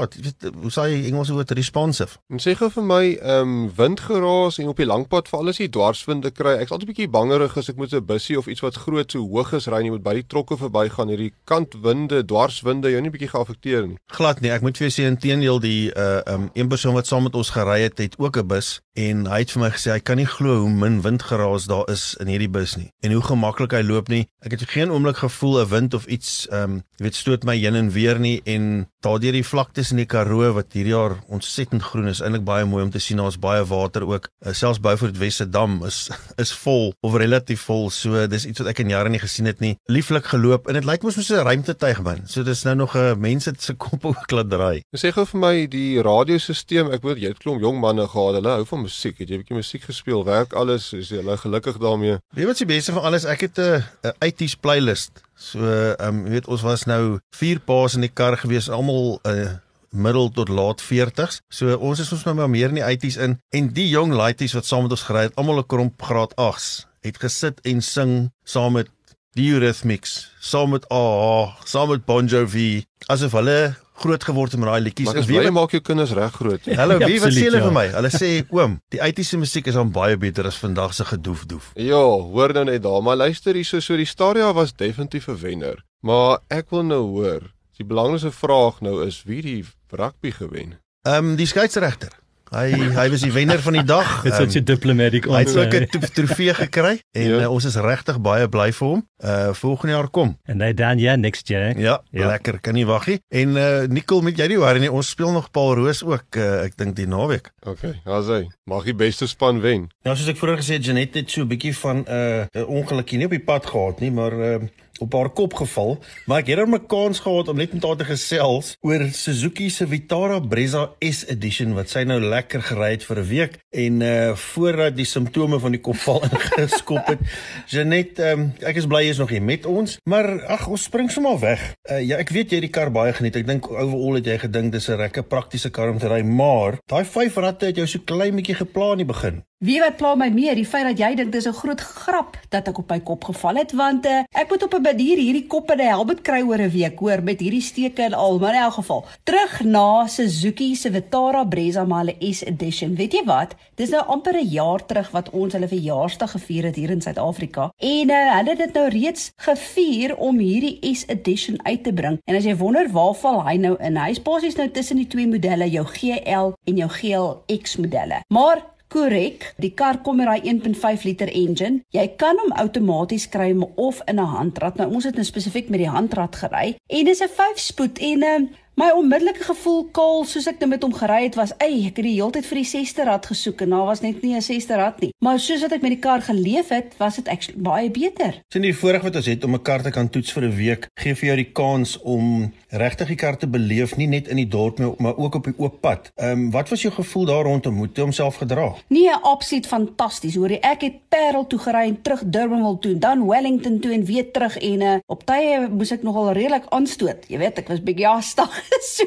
hoe 0.63 0.71
sê 0.73 0.87
jy 0.91 1.01
Engels 1.11 1.33
woord 1.35 1.51
responsive? 1.59 2.19
En 2.33 2.41
sê 2.43 2.55
gou 2.59 2.71
vir 2.71 2.87
my, 2.87 3.03
ehm 3.21 3.41
um, 3.43 3.71
windgeraas 3.77 4.59
en 4.63 4.73
op 4.73 4.81
die 4.81 4.89
langpad 4.89 5.29
veral 5.29 5.53
as 5.53 5.61
jy 5.61 5.69
dwarswinde 5.73 6.33
kry. 6.35 6.57
Ek's 6.63 6.73
altyd 6.75 6.89
'n 6.89 6.93
bietjie 6.93 7.11
bangerig 7.11 7.57
as 7.57 7.69
ek 7.69 7.77
met 7.77 7.93
'n 7.93 8.05
bussie 8.07 8.39
of 8.39 8.47
iets 8.47 8.63
wat 8.63 8.77
groot 8.77 9.11
so 9.11 9.21
hoog 9.21 9.53
is 9.53 9.67
ry 9.67 9.81
en 9.81 9.85
jy 9.85 9.95
moet 9.97 10.03
by 10.03 10.15
die 10.15 10.27
trokke 10.27 10.57
verbygaan. 10.57 11.09
Hierdie 11.09 11.33
kantwinde, 11.45 12.25
dwarswinde 12.25 12.91
jou 12.91 13.01
nie 13.01 13.11
bietjie 13.11 13.33
geaffekteer 13.35 13.87
nie. 13.87 13.99
glad 14.07 14.41
nie. 14.41 14.51
Ek 14.51 14.63
moet 14.63 14.77
vir 14.79 14.89
jou 14.89 14.95
sê 15.03 15.07
inteendeel 15.09 15.61
die 15.61 15.91
uh 15.97 16.21
um 16.27 16.51
een 16.55 16.69
persoon 16.69 16.95
wat 16.95 17.07
saam 17.07 17.23
met 17.23 17.35
ons 17.35 17.51
gery 17.51 17.83
het, 17.83 17.99
het 17.99 18.19
ook 18.19 18.37
'n 18.37 18.47
bus 18.47 18.81
en 18.95 19.27
hy 19.27 19.39
het 19.39 19.51
vir 19.51 19.63
my 19.63 19.71
gesê 19.71 19.93
hy 19.93 20.01
kan 20.01 20.17
nie 20.17 20.27
glo 20.27 20.61
hoe 20.61 20.71
min 20.71 21.01
windgeraas 21.03 21.67
daar 21.67 21.89
is 21.91 22.15
in 22.21 22.27
hierdie 22.27 22.51
bus 22.51 22.77
nie 22.77 22.91
en 23.01 23.13
hoe 23.13 23.23
gemaklik 23.23 23.73
hy 23.73 23.83
loop 23.83 24.09
nie. 24.09 24.27
Ek 24.45 24.51
het 24.51 24.69
geen 24.69 24.91
oomblik 24.91 25.17
gevoel 25.33 25.63
'n 25.65 25.69
wind 25.69 25.95
of 25.95 26.07
iets 26.07 26.47
um 26.53 26.83
jy 26.99 27.09
weet 27.09 27.19
stoot 27.19 27.45
my 27.45 27.57
heen 27.59 27.75
en 27.75 27.91
weer 27.91 28.19
nie 28.21 28.41
en 28.47 28.87
daardeur 29.03 29.35
die 29.35 29.47
vlaktes 29.47 29.91
in 29.91 29.99
die 30.03 30.07
Karoo 30.07 30.53
wat 30.55 30.77
hierdie 30.77 30.95
jaar 30.95 31.17
ontsettend 31.33 31.83
groen 31.83 32.07
is, 32.11 32.21
eintlik 32.23 32.45
baie 32.47 32.67
mooi 32.69 32.85
om 32.85 32.93
te 32.95 33.01
sien. 33.03 33.19
Daar's 33.19 33.39
baie 33.43 33.65
water 33.67 34.07
ook. 34.07 34.29
Uh, 34.45 34.53
selfs 34.55 34.81
Beaufort 34.83 35.19
Wesse 35.19 35.49
dam 35.51 35.81
is 35.89 36.09
is 36.43 36.53
vol 36.63 36.93
of 37.03 37.17
relatief 37.19 37.65
vol. 37.67 37.91
So 37.91 38.27
dis 38.31 38.47
iets 38.47 38.63
wat 38.63 38.71
ek 38.73 38.85
in 38.85 38.93
jare 38.95 39.11
nie 39.13 39.23
gesien 39.23 39.51
het 39.51 39.63
nie. 39.65 39.75
Lieflik 39.91 40.31
geloop 40.31 40.69
en 40.71 40.79
dit 40.79 40.87
lyk 40.87 41.03
mos 41.03 41.19
soos 41.19 41.33
'n 41.35 41.47
ruimtetuig 41.49 42.03
man. 42.07 42.23
So 42.27 42.47
dis 42.47 42.65
nou 42.69 42.77
nog 42.85 42.95
'n 42.97 43.19
mense 43.19 43.55
se 43.59 43.75
koppe 43.85 44.13
ook 44.13 44.31
laat 44.31 44.51
draai. 44.51 44.83
Sê 44.97 45.11
gou 45.13 45.27
vir 45.27 45.41
my 45.41 45.67
die 45.67 46.03
radiosisteem, 46.03 46.93
ek 46.93 47.03
weet 47.03 47.19
jy 47.19 47.35
het 47.35 47.43
klomp 47.43 47.61
jong 47.63 47.81
manne 47.81 48.07
gehad. 48.07 48.39
Hulle 48.39 48.55
hou 48.61 48.65
van 48.65 48.83
musiek. 48.87 49.19
Het 49.19 49.29
jy 49.29 49.35
'n 49.35 49.43
bietjie 49.43 49.57
musiek 49.57 49.83
gespeel? 49.83 50.25
Werk 50.25 50.53
alles? 50.53 50.93
Is 50.93 51.11
jy 51.11 51.23
gelukkig 51.23 51.79
daarmee? 51.79 52.19
Weet 52.35 52.47
wat 52.47 52.59
die 52.59 52.67
beste 52.67 52.93
van 52.93 53.03
alles? 53.03 53.25
Ek 53.25 53.41
het 53.41 53.59
'n 53.59 53.83
80s 54.23 54.55
playlist. 54.61 55.22
So 55.35 55.59
ehm 55.65 56.09
um, 56.09 56.25
jy 56.27 56.37
weet 56.37 56.49
ons 56.49 56.63
was 56.63 56.87
nou 56.87 57.19
vier 57.37 57.61
paas 57.61 57.95
in 57.99 58.07
die 58.07 58.13
kar 58.13 58.37
gewees, 58.37 58.71
almal 58.71 59.19
'n 59.25 59.31
uh, 59.31 59.53
middel 59.93 60.31
tot 60.33 60.49
laat 60.49 60.83
40s. 60.83 61.41
So 61.53 61.77
ons 61.77 62.01
is 62.01 62.13
ons 62.13 62.25
nou 62.25 62.35
maar 62.35 62.51
meer 62.51 62.73
in 62.73 62.81
die 62.81 62.87
80s 62.87 63.19
in 63.21 63.39
en 63.51 63.69
die 63.77 63.89
jong 63.89 64.15
laities 64.17 64.55
wat 64.57 64.67
saam 64.67 64.87
met 64.87 64.97
ons 64.97 65.07
gery 65.09 65.29
het, 65.29 65.37
almal 65.37 65.61
'n 65.61 65.67
kromp 65.67 66.03
graad 66.03 66.33
8s, 66.37 66.87
het 67.03 67.19
gesit 67.19 67.61
en 67.65 67.83
sing 67.83 68.33
saam 68.45 68.73
met 68.73 68.89
die 69.35 69.51
Eurythmics, 69.53 70.31
saam 70.41 70.71
met 70.71 70.89
AHA, 70.89 71.57
saam 71.65 71.89
met 71.89 72.05
Bon 72.05 72.27
Jovi, 72.27 72.85
asof 73.09 73.33
hulle 73.33 73.75
groot 74.03 74.25
geword 74.25 74.55
het 74.55 74.61
met 74.61 74.69
daai 74.69 74.83
liedjies. 74.87 75.13
Ek 75.15 75.29
wie 75.29 75.41
wat- 75.41 75.55
maak 75.57 75.75
jou 75.75 75.81
kinders 75.85 76.13
reg 76.19 76.35
groot. 76.35 76.69
Hallo, 76.81 76.99
wie 77.03 77.21
wat 77.23 77.35
sê 77.35 77.47
hulle 77.49 77.63
ja. 77.63 77.67
vir 77.69 77.77
my? 77.77 77.87
Hulle 77.97 78.13
sê 78.13 78.31
oom, 78.51 78.79
die 78.95 79.01
80s 79.01 79.35
musiek 79.41 79.71
is 79.73 79.79
dan 79.79 79.93
baie 79.95 80.17
beter 80.17 80.47
as 80.51 80.59
vandag 80.61 80.95
se 80.95 81.07
gedoef 81.09 81.47
doef. 81.51 81.73
Ja, 81.75 82.03
hoor 82.03 82.55
nou 82.59 82.65
net 82.69 82.83
daar, 82.87 83.03
maar 83.03 83.17
luister 83.17 83.55
hierso, 83.59 83.81
so 83.81 83.97
die 83.97 84.09
Stadia 84.09 84.53
was 84.53 84.75
definitief 84.75 85.29
'n 85.29 85.39
wenner. 85.41 85.85
Maar 86.03 86.41
ek 86.51 86.71
wil 86.71 86.83
nou 86.83 87.03
hoor, 87.17 87.53
die 87.79 87.87
belangrikste 87.87 88.33
vraag 88.35 88.81
nou 88.81 89.07
is 89.07 89.23
wie 89.25 89.43
die 89.43 89.65
rugby 89.91 90.31
gewen. 90.31 90.79
Ehm 91.07 91.33
um, 91.33 91.37
die 91.37 91.47
skeieregter. 91.47 92.22
Hy 92.53 92.69
hy 92.93 93.07
was 93.09 93.23
die 93.25 93.33
wenner 93.33 93.61
van 93.65 93.73
die 93.79 93.85
dag. 93.89 94.25
It's 94.27 94.37
such 94.37 94.57
a 94.57 94.59
Ehm, 94.61 94.65
diplomatic 94.69 95.25
Hy 95.25 95.39
het 95.45 95.57
ook 95.57 95.73
'n 95.75 95.87
to- 95.89 96.07
trofee 96.13 96.53
gekry 96.55 97.01
en 97.15 97.23
Ja. 97.29 97.41
uh, 97.43 97.51
ons 97.51 97.65
is 97.65 97.77
regtig 97.77 98.21
baie 98.21 98.49
bly 98.49 98.73
vir 98.73 98.89
hom. 98.89 99.07
Uh 99.25 99.53
volgende 99.55 99.95
jaar 99.95 100.09
kom. 100.09 100.37
And 100.47 100.59
they're 100.61 100.75
down 100.75 100.99
here 100.99 101.17
next 101.17 101.49
year. 101.49 101.79
Ja, 101.79 102.03
Ja. 102.11 102.27
lekker, 102.27 102.61
kan 102.61 102.75
nie 102.75 102.85
wag 102.87 103.07
nie. 103.07 103.21
En 103.31 103.57
uh 103.57 103.87
Nicole, 103.89 104.23
met 104.23 104.37
jy 104.37 104.47
nie 104.49 104.59
worry 104.59 104.81
nie, 104.81 104.93
ons 104.93 105.09
speel 105.09 105.33
nog 105.33 105.51
Paul 105.51 105.75
Roos 105.75 106.03
ook 106.05 106.37
uh, 106.37 106.63
ek 106.65 106.77
dink 106.77 106.97
die 106.97 107.07
naweek. 107.07 107.51
Okay, 107.67 108.01
daar's 108.05 108.27
hy. 108.27 108.49
Mag 108.67 108.85
die 108.85 108.95
beste 108.95 109.27
span 109.27 109.61
wen. 109.61 109.89
Nou 110.05 110.17
soos 110.17 110.29
ek 110.29 110.37
vroeër 110.37 110.59
gesê 110.59 110.73
het, 110.75 110.85
Janet 110.85 111.15
het 111.15 111.31
so 111.31 111.41
'n 111.43 111.49
bietjie 111.49 111.77
van 111.77 111.97
'n 111.97 112.05
uh, 112.09 112.45
'n 112.55 112.65
ongelukkie 112.67 113.17
nie 113.17 113.25
op 113.27 113.31
die 113.31 113.41
pad 113.45 113.67
gehad 113.67 114.01
nie, 114.01 114.11
maar 114.11 114.33
uh 114.33 114.59
op 115.03 115.13
haar 115.19 115.31
kop 115.35 115.55
geval, 115.59 115.97
maar 116.27 116.43
ek 116.43 116.53
het 116.53 116.59
er 116.63 116.67
'n 116.67 116.87
kans 116.87 117.21
gehad 117.21 117.49
om 117.49 117.57
net 117.57 117.73
met 117.73 117.83
haar 117.83 117.97
te 117.97 118.05
gesels 118.05 118.77
oor 118.81 119.09
Suzuki 119.13 119.71
se 119.71 119.87
Vitara 119.87 120.39
Brezza 120.41 120.91
S 120.99 121.25
edition 121.29 121.75
wat 121.75 121.89
sy 121.91 122.05
nou 122.05 122.21
lekker 122.21 122.63
gery 122.63 122.91
het 122.91 123.05
vir 123.05 123.19
'n 123.19 123.29
week 123.29 123.59
en 123.71 124.01
uh 124.01 124.37
voordat 124.37 124.97
die 124.97 125.05
simptome 125.05 125.59
van 125.59 125.71
die 125.71 125.81
kopval 125.81 126.23
ingeskop 126.31 127.07
het. 127.07 127.19
Janet, 127.67 128.19
um, 128.19 128.53
ek 128.61 128.77
is 128.77 128.87
bly 128.87 129.03
jy 129.03 129.11
is 129.11 129.19
nog 129.19 129.31
hier 129.31 129.43
met 129.43 129.67
ons, 129.67 129.99
maar 130.05 130.45
ag, 130.47 130.69
ons 130.69 130.83
spring 130.83 131.11
sommer 131.11 131.39
weg. 131.39 131.75
Uh 131.91 132.01
ja, 132.01 132.17
ek 132.17 132.31
weet 132.31 132.51
jy 132.51 132.61
het 132.61 132.69
die 132.69 132.75
kar 132.75 132.91
baie 132.91 133.13
geniet. 133.13 133.37
Ek 133.37 133.47
dink 133.47 133.71
overall 133.71 134.15
het 134.15 134.27
jy 134.27 134.39
gedink 134.39 134.73
dis 134.73 134.89
'n 134.89 134.97
lekker 134.97 135.23
praktiese 135.23 135.71
kar 135.71 135.91
om 135.91 135.99
te 135.99 136.09
ry, 136.09 136.23
maar 136.23 136.79
daai 136.87 137.05
vyf 137.05 137.37
ratte 137.37 137.67
het 137.67 137.77
jou 137.77 137.87
so 137.87 137.99
klein 138.05 138.37
bietjie 138.37 138.55
gepla 138.55 138.93
in 138.93 139.05
die 139.05 139.09
begin. 139.09 139.43
Wie 139.63 139.79
wat 139.79 139.95
pla 139.97 140.17
my 140.19 140.27
meer, 140.35 140.57
die 140.59 140.67
feit 140.67 140.89
dat 140.89 140.99
jy 140.99 141.13
dink 141.15 141.31
dis 141.33 141.47
'n 141.47 141.55
groot 141.55 141.81
grap 141.81 142.37
dat 142.51 142.69
ek 142.69 142.79
op 142.79 142.91
my 142.91 142.99
kop 143.01 143.25
geval 143.25 143.55
het 143.57 143.73
want 143.73 144.07
uh, 144.07 144.25
ek 144.35 144.51
moet 144.51 144.63
op 144.63 144.75
'n 144.75 144.83
badier 144.93 145.17
hierdie 145.17 145.47
kop 145.49 145.71
in 145.73 145.81
'n 145.81 145.89
helmet 145.89 146.21
kry 146.23 146.43
oor 146.45 146.61
'n 146.61 146.71
week 146.71 146.99
hoor 147.01 147.23
met 147.23 147.41
hierdie 147.41 147.65
steke 147.65 148.03
en 148.03 148.13
al, 148.15 148.39
maar 148.39 148.55
in 148.55 148.61
elk 148.61 148.75
geval. 148.75 149.05
Terug 149.25 149.65
na 149.65 150.07
Suzuki 150.07 150.75
se 150.75 150.91
Vitara 150.91 151.45
Brezza 151.45 151.87
hulle 151.87 152.15
S 152.21 152.43
edition. 152.45 152.95
Weet 152.95 153.13
jy 153.13 153.25
wat? 153.25 153.55
Dis 153.77 153.91
nou 153.91 154.03
amper 154.07 154.37
'n 154.37 154.49
jaar 154.49 154.85
terug 154.87 155.11
wat 155.13 155.31
ons 155.31 155.53
hulle 155.53 155.69
verjaarsdag 155.69 156.31
gevier 156.31 156.65
het 156.65 156.77
hier 156.77 156.91
in 156.91 157.01
Suid-Afrika. 157.01 157.73
En 157.79 158.11
uh, 158.11 158.37
hulle 158.37 158.51
het 158.51 158.59
dit 158.59 158.75
nou 158.75 158.89
reeds 158.89 159.33
gevier 159.37 160.17
om 160.17 160.39
hierdie 160.39 160.79
S 160.95 161.05
edition 161.09 161.59
uit 161.65 161.85
te 161.85 161.93
bring. 161.93 162.19
En 162.25 162.37
as 162.37 162.45
jy 162.45 162.57
wonder 162.57 162.89
waar 162.93 163.15
val 163.15 163.47
hy 163.49 163.57
nou 163.57 163.77
in? 163.81 163.97
Hy's 163.97 164.23
basies 164.23 164.57
nou 164.57 164.69
tussen 164.71 164.97
die 164.97 165.07
twee 165.07 165.27
modelle, 165.27 165.71
jou 165.71 165.87
GL 165.87 166.53
en 166.65 166.77
jou 166.77 166.89
GLX 166.89 167.77
modelle. 167.77 168.21
Maar 168.29 168.61
Korrek, 168.93 169.55
die 169.57 169.73
kar 169.73 170.03
kom 170.05 170.19
met 170.21 170.29
daai 170.29 170.51
1.5 170.53 171.07
liter 171.09 171.31
engine. 171.33 171.81
Jy 171.97 172.05
kan 172.21 172.37
hom 172.43 172.53
outomaties 172.61 173.25
kry 173.33 173.55
of 173.81 174.03
in 174.07 174.21
'n 174.21 174.33
handrat. 174.37 174.77
Nou 174.77 174.93
ons 174.93 175.05
het 175.05 175.15
nou 175.15 175.25
spesifiek 175.25 175.69
met 175.69 175.81
die 175.81 175.89
handrat 175.89 176.37
gery 176.37 176.77
en 176.87 177.05
dis 177.05 177.23
'n 177.23 177.29
5-spoed 177.29 177.99
en 177.99 178.23
uh, 178.23 178.49
my 178.81 178.89
onmiddellike 178.97 179.45
gevoel 179.45 179.83
kaal 179.93 180.23
soos 180.25 180.47
ek 180.49 180.63
nou 180.63 180.71
met 180.73 180.85
hom 180.85 180.95
gery 180.97 181.27
het 181.27 181.35
was, 181.37 181.53
"Ey, 181.59 181.87
ek 181.87 181.97
het 182.01 182.07
die 182.07 182.15
hele 182.15 182.33
tyd 182.33 182.47
vir 182.47 182.59
die 182.59 182.71
6ste 182.71 183.05
rad 183.05 183.27
gesoek 183.27 183.61
en 183.61 183.71
daar 183.71 183.85
was 183.87 184.01
net 184.01 184.23
nie 184.23 184.35
'n 184.35 184.41
6ste 184.41 184.77
rad 184.77 185.01
nie." 185.01 185.13
Maar 185.21 185.39
soos 185.39 185.61
wat 185.61 185.73
ek 185.73 185.83
met 185.83 185.91
die 185.91 186.01
kar 186.01 186.23
geleef 186.23 186.69
het, 186.69 186.95
was 186.99 187.17
dit 187.17 187.29
actually 187.29 187.61
baie 187.61 187.91
beter. 187.91 188.41
Sien 188.49 188.63
die 188.63 188.75
voorreg 188.75 189.03
wat 189.03 189.17
ons 189.17 189.27
het 189.27 189.45
om 189.45 189.55
'n 189.55 189.63
kar 189.63 189.83
te 189.83 189.91
kan 189.91 190.09
toets 190.09 190.33
vir 190.33 190.43
'n 190.45 190.57
week, 190.57 190.89
gee 190.95 191.15
vir 191.15 191.27
jou 191.27 191.37
die 191.37 191.53
kans 191.53 192.01
om 192.01 192.53
regtig 192.71 193.09
die 193.09 193.17
kar 193.17 193.37
te 193.37 193.47
beleef, 193.47 193.97
nie 193.97 194.07
net 194.07 194.29
in 194.29 194.37
die 194.37 194.49
dorp 194.49 194.79
nie, 194.79 194.95
maar 194.99 195.17
ook 195.17 195.35
op 195.35 195.45
die 195.45 195.55
oop 195.59 195.81
pad. 195.81 196.11
Ehm 196.17 196.31
um, 196.31 196.51
wat 196.51 196.69
was 196.69 196.83
jou 196.83 196.95
gevoel 196.95 197.25
daar 197.25 197.45
rondom 197.45 197.77
hoe 197.77 197.89
jy 197.93 198.03
homself 198.03 198.37
gedra? 198.37 198.75
Nee, 198.89 199.15
absoluut 199.15 199.67
fantasties. 199.67 200.35
Hoor 200.35 200.51
jy, 200.51 200.59
ek 200.61 200.81
het 200.81 200.95
Parel 201.09 201.47
toe 201.47 201.59
gery 201.59 201.89
en 201.89 202.03
terug 202.03 202.23
Durbanville 202.25 202.79
toe, 202.79 202.99
dan 202.99 203.27
Wellington 203.27 203.81
toe 203.81 203.93
en 203.93 204.05
weer 204.05 204.31
terug 204.31 204.59
en 204.59 204.81
uh, 204.81 204.97
op 205.07 205.25
tye 205.27 205.69
moes 205.71 205.91
ek 205.91 206.03
nogal 206.03 206.33
redelik 206.33 206.65
aanstoot. 206.69 207.29
Jy 207.29 207.39
weet, 207.39 207.59
ek 207.59 207.69
was 207.69 207.83
bietjie 207.83 208.07
haastig. 208.07 208.62
so, 208.95 209.07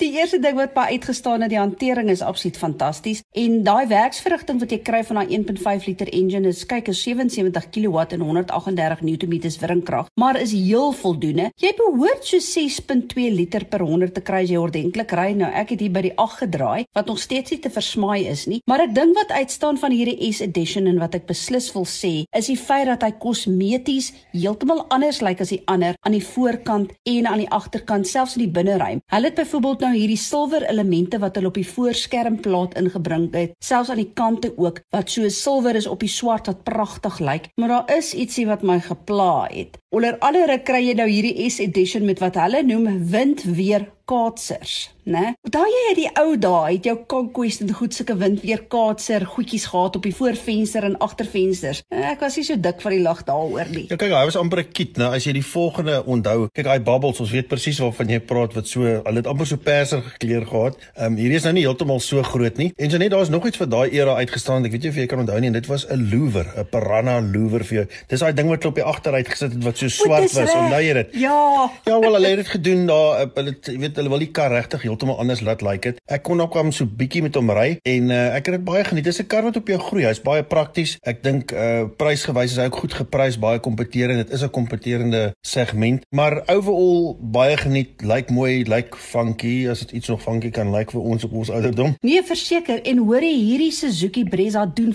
die 0.00 0.12
eerste 0.18 0.40
ding 0.42 0.56
wat 0.58 0.74
by 0.76 0.88
uitgestaan 0.96 1.44
het, 1.44 1.52
die 1.52 1.60
hantering 1.60 2.10
is 2.12 2.24
absoluut 2.24 2.58
fantasties 2.60 3.22
en 3.36 3.62
daai 3.66 3.86
werksverrigting 3.90 4.60
wat 4.62 4.72
jy 4.72 4.80
kry 4.86 5.02
van 5.06 5.20
daai 5.20 5.36
1.5 5.38 5.88
liter 5.88 6.10
engine 6.16 6.48
is 6.48 6.64
kyk 6.68 6.90
is 6.92 7.02
77 7.04 7.70
kW 7.74 8.06
en 8.16 8.24
138 8.26 9.02
Nm 9.06 9.34
wringkrag, 9.60 10.10
maar 10.20 10.40
is 10.40 10.52
heel 10.52 10.92
voldoende. 10.92 11.50
Jy 11.60 11.72
behoort 11.78 12.26
so 12.26 12.40
6.2 12.42 13.28
liter 13.34 13.64
per 13.64 13.84
100 13.84 14.14
te 14.16 14.22
kry 14.24 14.42
as 14.44 14.52
jy 14.52 14.60
ordentlik 14.60 15.12
ry. 15.16 15.30
Nou 15.36 15.50
ek 15.50 15.74
het 15.74 15.84
hier 15.84 15.94
by 15.94 16.04
die 16.08 16.14
8 16.16 16.42
gedraai 16.44 16.86
wat 16.96 17.10
nog 17.10 17.20
steeds 17.22 17.54
nie 17.54 17.60
te 17.62 17.72
versmaai 17.72 18.26
is 18.30 18.46
nie, 18.50 18.60
maar 18.70 18.84
ek 18.86 18.94
dink 18.96 19.16
wat 19.18 19.34
uitstaan 19.34 19.80
van 19.80 19.94
hierdie 19.94 20.18
S 20.30 20.42
edition 20.44 20.88
en 20.90 21.00
wat 21.02 21.16
ek 21.18 21.26
beslis 21.28 21.68
wil 21.74 21.86
sê, 21.88 22.26
is 22.36 22.50
die 22.50 22.58
feit 22.58 22.86
dat 22.90 23.04
hy 23.06 23.12
kosmeties 23.22 24.12
heeltemal 24.34 24.84
anders 24.94 25.22
lyk 25.24 25.42
as 25.44 25.52
die 25.54 25.62
ander 25.70 25.96
aan 26.02 26.16
die 26.16 26.24
voorkant 26.24 26.92
en 27.08 27.30
aan 27.30 27.42
die 27.42 27.50
agterkant, 27.52 28.08
selfs 28.08 28.36
in 28.38 28.46
die 28.46 28.52
binneruim. 28.86 29.02
Hulle 29.06 29.24
het 29.26 29.34
byvoorbeeld 29.34 29.80
nou 29.80 29.92
hierdie 29.94 30.20
silwer 30.20 30.66
elemente 30.70 31.18
wat 31.18 31.36
hulle 31.36 31.50
op 31.50 31.58
die 31.58 31.66
voorskermplaat 31.66 32.76
ingebring 32.78 33.28
het, 33.34 33.54
selfs 33.64 33.90
aan 33.90 34.00
die 34.00 34.12
kante 34.14 34.52
ook 34.56 34.80
wat 34.94 35.10
so 35.10 35.28
silwer 35.28 35.76
is 35.76 35.86
op 35.86 36.00
die 36.00 36.10
swart 36.10 36.46
wat 36.46 36.64
pragtig 36.64 37.18
lyk, 37.18 37.50
maar 37.56 37.68
daar 37.68 37.96
is 37.96 38.14
ietsie 38.14 38.46
wat 38.46 38.62
my 38.62 38.80
gepla 38.80 39.48
het. 39.50 39.78
Onder 39.90 40.18
andere 40.18 40.58
kry 40.62 40.82
jy 40.84 40.94
nou 40.98 41.08
hierdie 41.08 41.50
S 41.50 41.60
edition 41.62 42.04
met 42.06 42.20
wat 42.20 42.36
hulle 42.40 42.62
noem 42.66 43.06
windweer 43.10 43.86
kaatsers, 44.06 44.90
né? 45.04 45.34
Daai 45.42 45.66
jy 45.70 45.82
het 45.88 45.98
die 45.98 46.10
ou 46.20 46.36
dae, 46.38 46.76
het 46.76 46.86
jou 46.86 46.94
conquest 47.10 47.62
en 47.64 47.72
goed 47.74 47.94
sulke 47.94 48.14
windweer 48.18 48.62
kaatser 48.70 49.26
goedjies 49.26 49.66
gehad 49.72 49.96
op 49.98 50.06
die 50.06 50.14
voorvenster 50.14 50.86
en 50.86 50.96
agtervensters. 51.02 51.82
Ek 51.90 52.22
was 52.22 52.36
nie 52.38 52.44
so 52.46 52.56
dik 52.56 52.80
van 52.84 52.94
die 52.94 53.02
lag 53.02 53.24
daaroor 53.26 53.70
nie. 53.72 53.86
Ja 53.90 53.98
kyk, 53.98 54.14
hy 54.14 54.24
was 54.28 54.38
amper 54.38 54.62
'n 54.62 54.72
kit, 54.72 54.96
nou 54.96 55.12
as 55.14 55.26
jy 55.26 55.32
die 55.32 55.44
volgende 55.44 56.04
onthou. 56.04 56.48
Kyk, 56.52 56.64
daai 56.64 56.80
bubbles, 56.80 57.20
ons 57.20 57.30
weet 57.34 57.48
presies 57.48 57.78
waarvan 57.82 58.08
jy 58.08 58.20
praat 58.20 58.54
wat 58.54 58.66
so, 58.66 58.82
hulle 58.82 59.22
het 59.22 59.26
amper 59.26 59.46
so 59.46 59.56
perser 59.56 60.02
gekleur 60.02 60.46
gehad. 60.46 60.78
Ehm 60.96 61.12
um, 61.12 61.16
hierdie 61.16 61.36
is 61.36 61.44
nou 61.44 61.52
nie 61.52 61.66
heeltemal 61.66 62.00
so 62.00 62.22
groot 62.22 62.56
nie. 62.56 62.72
En 62.76 62.90
so 62.90 62.98
net 62.98 63.10
daar's 63.10 63.28
nog 63.28 63.46
iets 63.46 63.58
vir 63.58 63.68
daai 63.68 63.90
era 63.90 64.14
uitgestaan. 64.16 64.64
Ek 64.64 64.72
weet 64.72 64.82
nie 64.82 64.90
of 64.90 64.96
jy 64.96 65.06
kan 65.06 65.18
onthou 65.18 65.40
nie, 65.40 65.50
dit 65.50 65.66
was 65.66 65.86
'n 65.88 66.10
louver, 66.10 66.46
'n 66.56 66.66
piranha 66.70 67.20
louver 67.20 67.64
vir 67.64 67.76
jou. 67.78 67.86
Dis 68.08 68.20
daai 68.20 68.32
ding 68.32 68.48
wat 68.48 68.64
op 68.64 68.74
die 68.74 68.84
agteruit 68.84 69.28
gesit 69.28 69.52
het 69.52 69.64
wat 69.64 69.78
so 69.78 69.88
swart 69.88 70.32
was. 70.32 70.54
Onthou 70.54 70.80
jy 70.82 70.92
dit? 70.92 71.08
Ja. 71.12 71.70
Ja, 71.84 72.00
wel 72.00 72.12
hulle 72.12 72.28
het 72.28 72.36
dit 72.36 72.48
gedoen 72.48 72.86
daar, 72.86 73.26
hulle 73.34 73.56
jy 73.62 73.78
weet 73.78 73.95
hulle 73.96 74.12
wil 74.12 74.22
die 74.22 74.30
kar 74.30 74.50
regtig 74.50 74.82
heeltemal 74.86 75.18
anders 75.22 75.40
laat 75.40 75.62
lyk 75.62 75.70
like 75.70 75.92
dit. 75.92 76.00
Ek 76.06 76.22
kon 76.22 76.40
ook 76.40 76.54
hom 76.58 76.72
so 76.72 76.86
bietjie 76.86 77.22
met 77.22 77.36
hom 77.38 77.50
ry 77.50 77.78
en 77.82 78.10
uh, 78.10 78.36
ek 78.36 78.50
het 78.50 78.58
dit 78.58 78.64
baie 78.66 78.84
geniet. 78.84 79.04
Dis 79.04 79.20
'n 79.20 79.26
kar 79.26 79.42
wat 79.42 79.56
op 79.56 79.68
jou 79.68 79.78
groei. 79.78 80.04
Hy's 80.06 80.22
baie 80.22 80.42
prakties. 80.42 80.96
Ek 81.02 81.22
dink 81.22 81.52
uh 81.52 81.88
prysgewys 81.96 82.52
is 82.52 82.58
hy 82.58 82.66
ook 82.70 82.80
goed 82.84 82.94
geprys, 82.94 83.38
baie 83.38 83.58
kompeterend. 83.58 84.26
Dit 84.26 84.32
is 84.32 84.42
'n 84.42 84.50
kompeterende 84.50 85.34
segment, 85.42 86.04
maar 86.10 86.42
overall 86.46 87.16
baie 87.20 87.56
geniet. 87.56 88.00
Lyk 88.02 88.14
like 88.26 88.32
mooi, 88.32 88.64
lyk 88.64 88.74
like 88.74 88.96
funky 88.96 89.68
as 89.68 89.80
dit 89.80 89.92
iets 89.92 90.08
nog 90.08 90.22
funky 90.22 90.50
kan 90.50 90.70
lyk 90.70 90.78
like 90.78 90.90
vir 90.90 91.00
ons 91.00 91.24
op 91.24 91.32
ons 91.32 91.50
ouderdom. 91.50 91.94
Nee, 92.00 92.22
verseker 92.22 92.82
en 92.82 92.98
hoor 92.98 93.22
jy 93.22 93.34
hierdie 93.34 93.72
Suzuki 93.72 94.24
Brezza 94.24 94.66
doen 94.66 94.92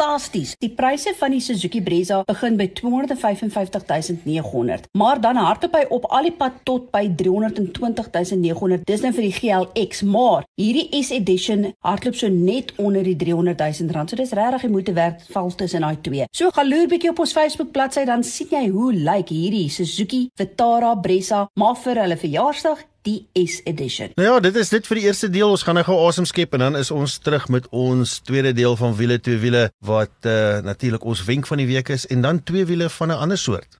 fantasties. 0.00 0.54
Die 0.60 0.70
pryse 0.72 1.12
van 1.18 1.30
die 1.34 1.40
Suzuki 1.40 1.82
Brezza 1.84 2.22
begin 2.28 2.56
by 2.56 2.68
255900, 2.74 4.86
maar 4.96 5.20
dan 5.20 5.36
hardop 5.36 5.74
hy 5.76 5.84
op 5.92 6.04
al 6.08 6.22
die 6.28 6.36
pad 6.36 6.52
tot 6.64 6.90
by 6.94 7.04
320900 7.20 8.84
dis 8.88 9.02
nou 9.04 9.12
vir 9.16 9.24
die 9.26 9.36
GLX, 9.36 10.02
maar 10.08 10.44
hierdie 10.60 10.88
S 11.02 11.10
edition 11.14 11.60
hardloop 11.84 12.16
so 12.16 12.28
net 12.32 12.72
onder 12.80 13.02
die 13.04 13.16
300 13.16 13.60
000 13.60 13.92
rand. 13.96 14.10
So 14.10 14.16
dis 14.16 14.32
regtig 14.36 14.60
die 14.66 14.72
moeite 14.72 14.92
werd 14.96 15.26
val 15.34 15.54
tussen 15.54 15.80
daai 15.84 15.96
twee. 16.00 16.24
So 16.36 16.50
gaan 16.54 16.68
loer 16.70 16.88
bietjie 16.90 17.10
op 17.12 17.20
ons 17.24 17.36
Facebook 17.36 17.70
bladsy 17.74 18.04
dan 18.08 18.24
sien 18.24 18.48
jy 18.54 18.64
hoe 18.72 18.92
lyk 18.94 19.08
like 19.10 19.34
hierdie 19.34 19.68
Suzuki 19.70 20.28
Vitara 20.38 20.94
Brezza 20.96 21.48
maar 21.60 21.76
vir 21.76 21.96
hulle 22.04 22.16
verjaarsdag 22.20 22.78
die 23.02 23.26
S 23.34 23.60
edition. 23.64 24.12
Nou 24.14 24.28
ja, 24.28 24.40
dit 24.40 24.56
is 24.56 24.68
dit 24.68 24.86
vir 24.86 25.00
die 25.00 25.06
eerste 25.08 25.30
deel. 25.32 25.50
Ons 25.50 25.64
gaan 25.66 25.78
nou 25.78 25.84
gou 25.86 25.96
asem 26.06 26.26
skep 26.28 26.54
en 26.56 26.64
dan 26.66 26.78
is 26.80 26.90
ons 26.94 27.16
terug 27.24 27.48
met 27.48 27.68
ons 27.70 28.18
tweede 28.26 28.52
deel 28.56 28.76
van 28.76 28.96
wiele 28.98 29.20
twee 29.20 29.40
wiele 29.40 29.68
wat 29.86 30.12
uh, 30.28 30.60
natuurlik 30.66 31.04
ons 31.04 31.24
wenk 31.24 31.48
van 31.50 31.62
die 31.62 31.68
week 31.70 31.88
is 31.88 32.06
en 32.12 32.24
dan 32.26 32.42
twee 32.44 32.66
wiele 32.68 32.90
van 32.90 33.08
'n 33.08 33.22
ander 33.26 33.38
soort. 33.38 33.79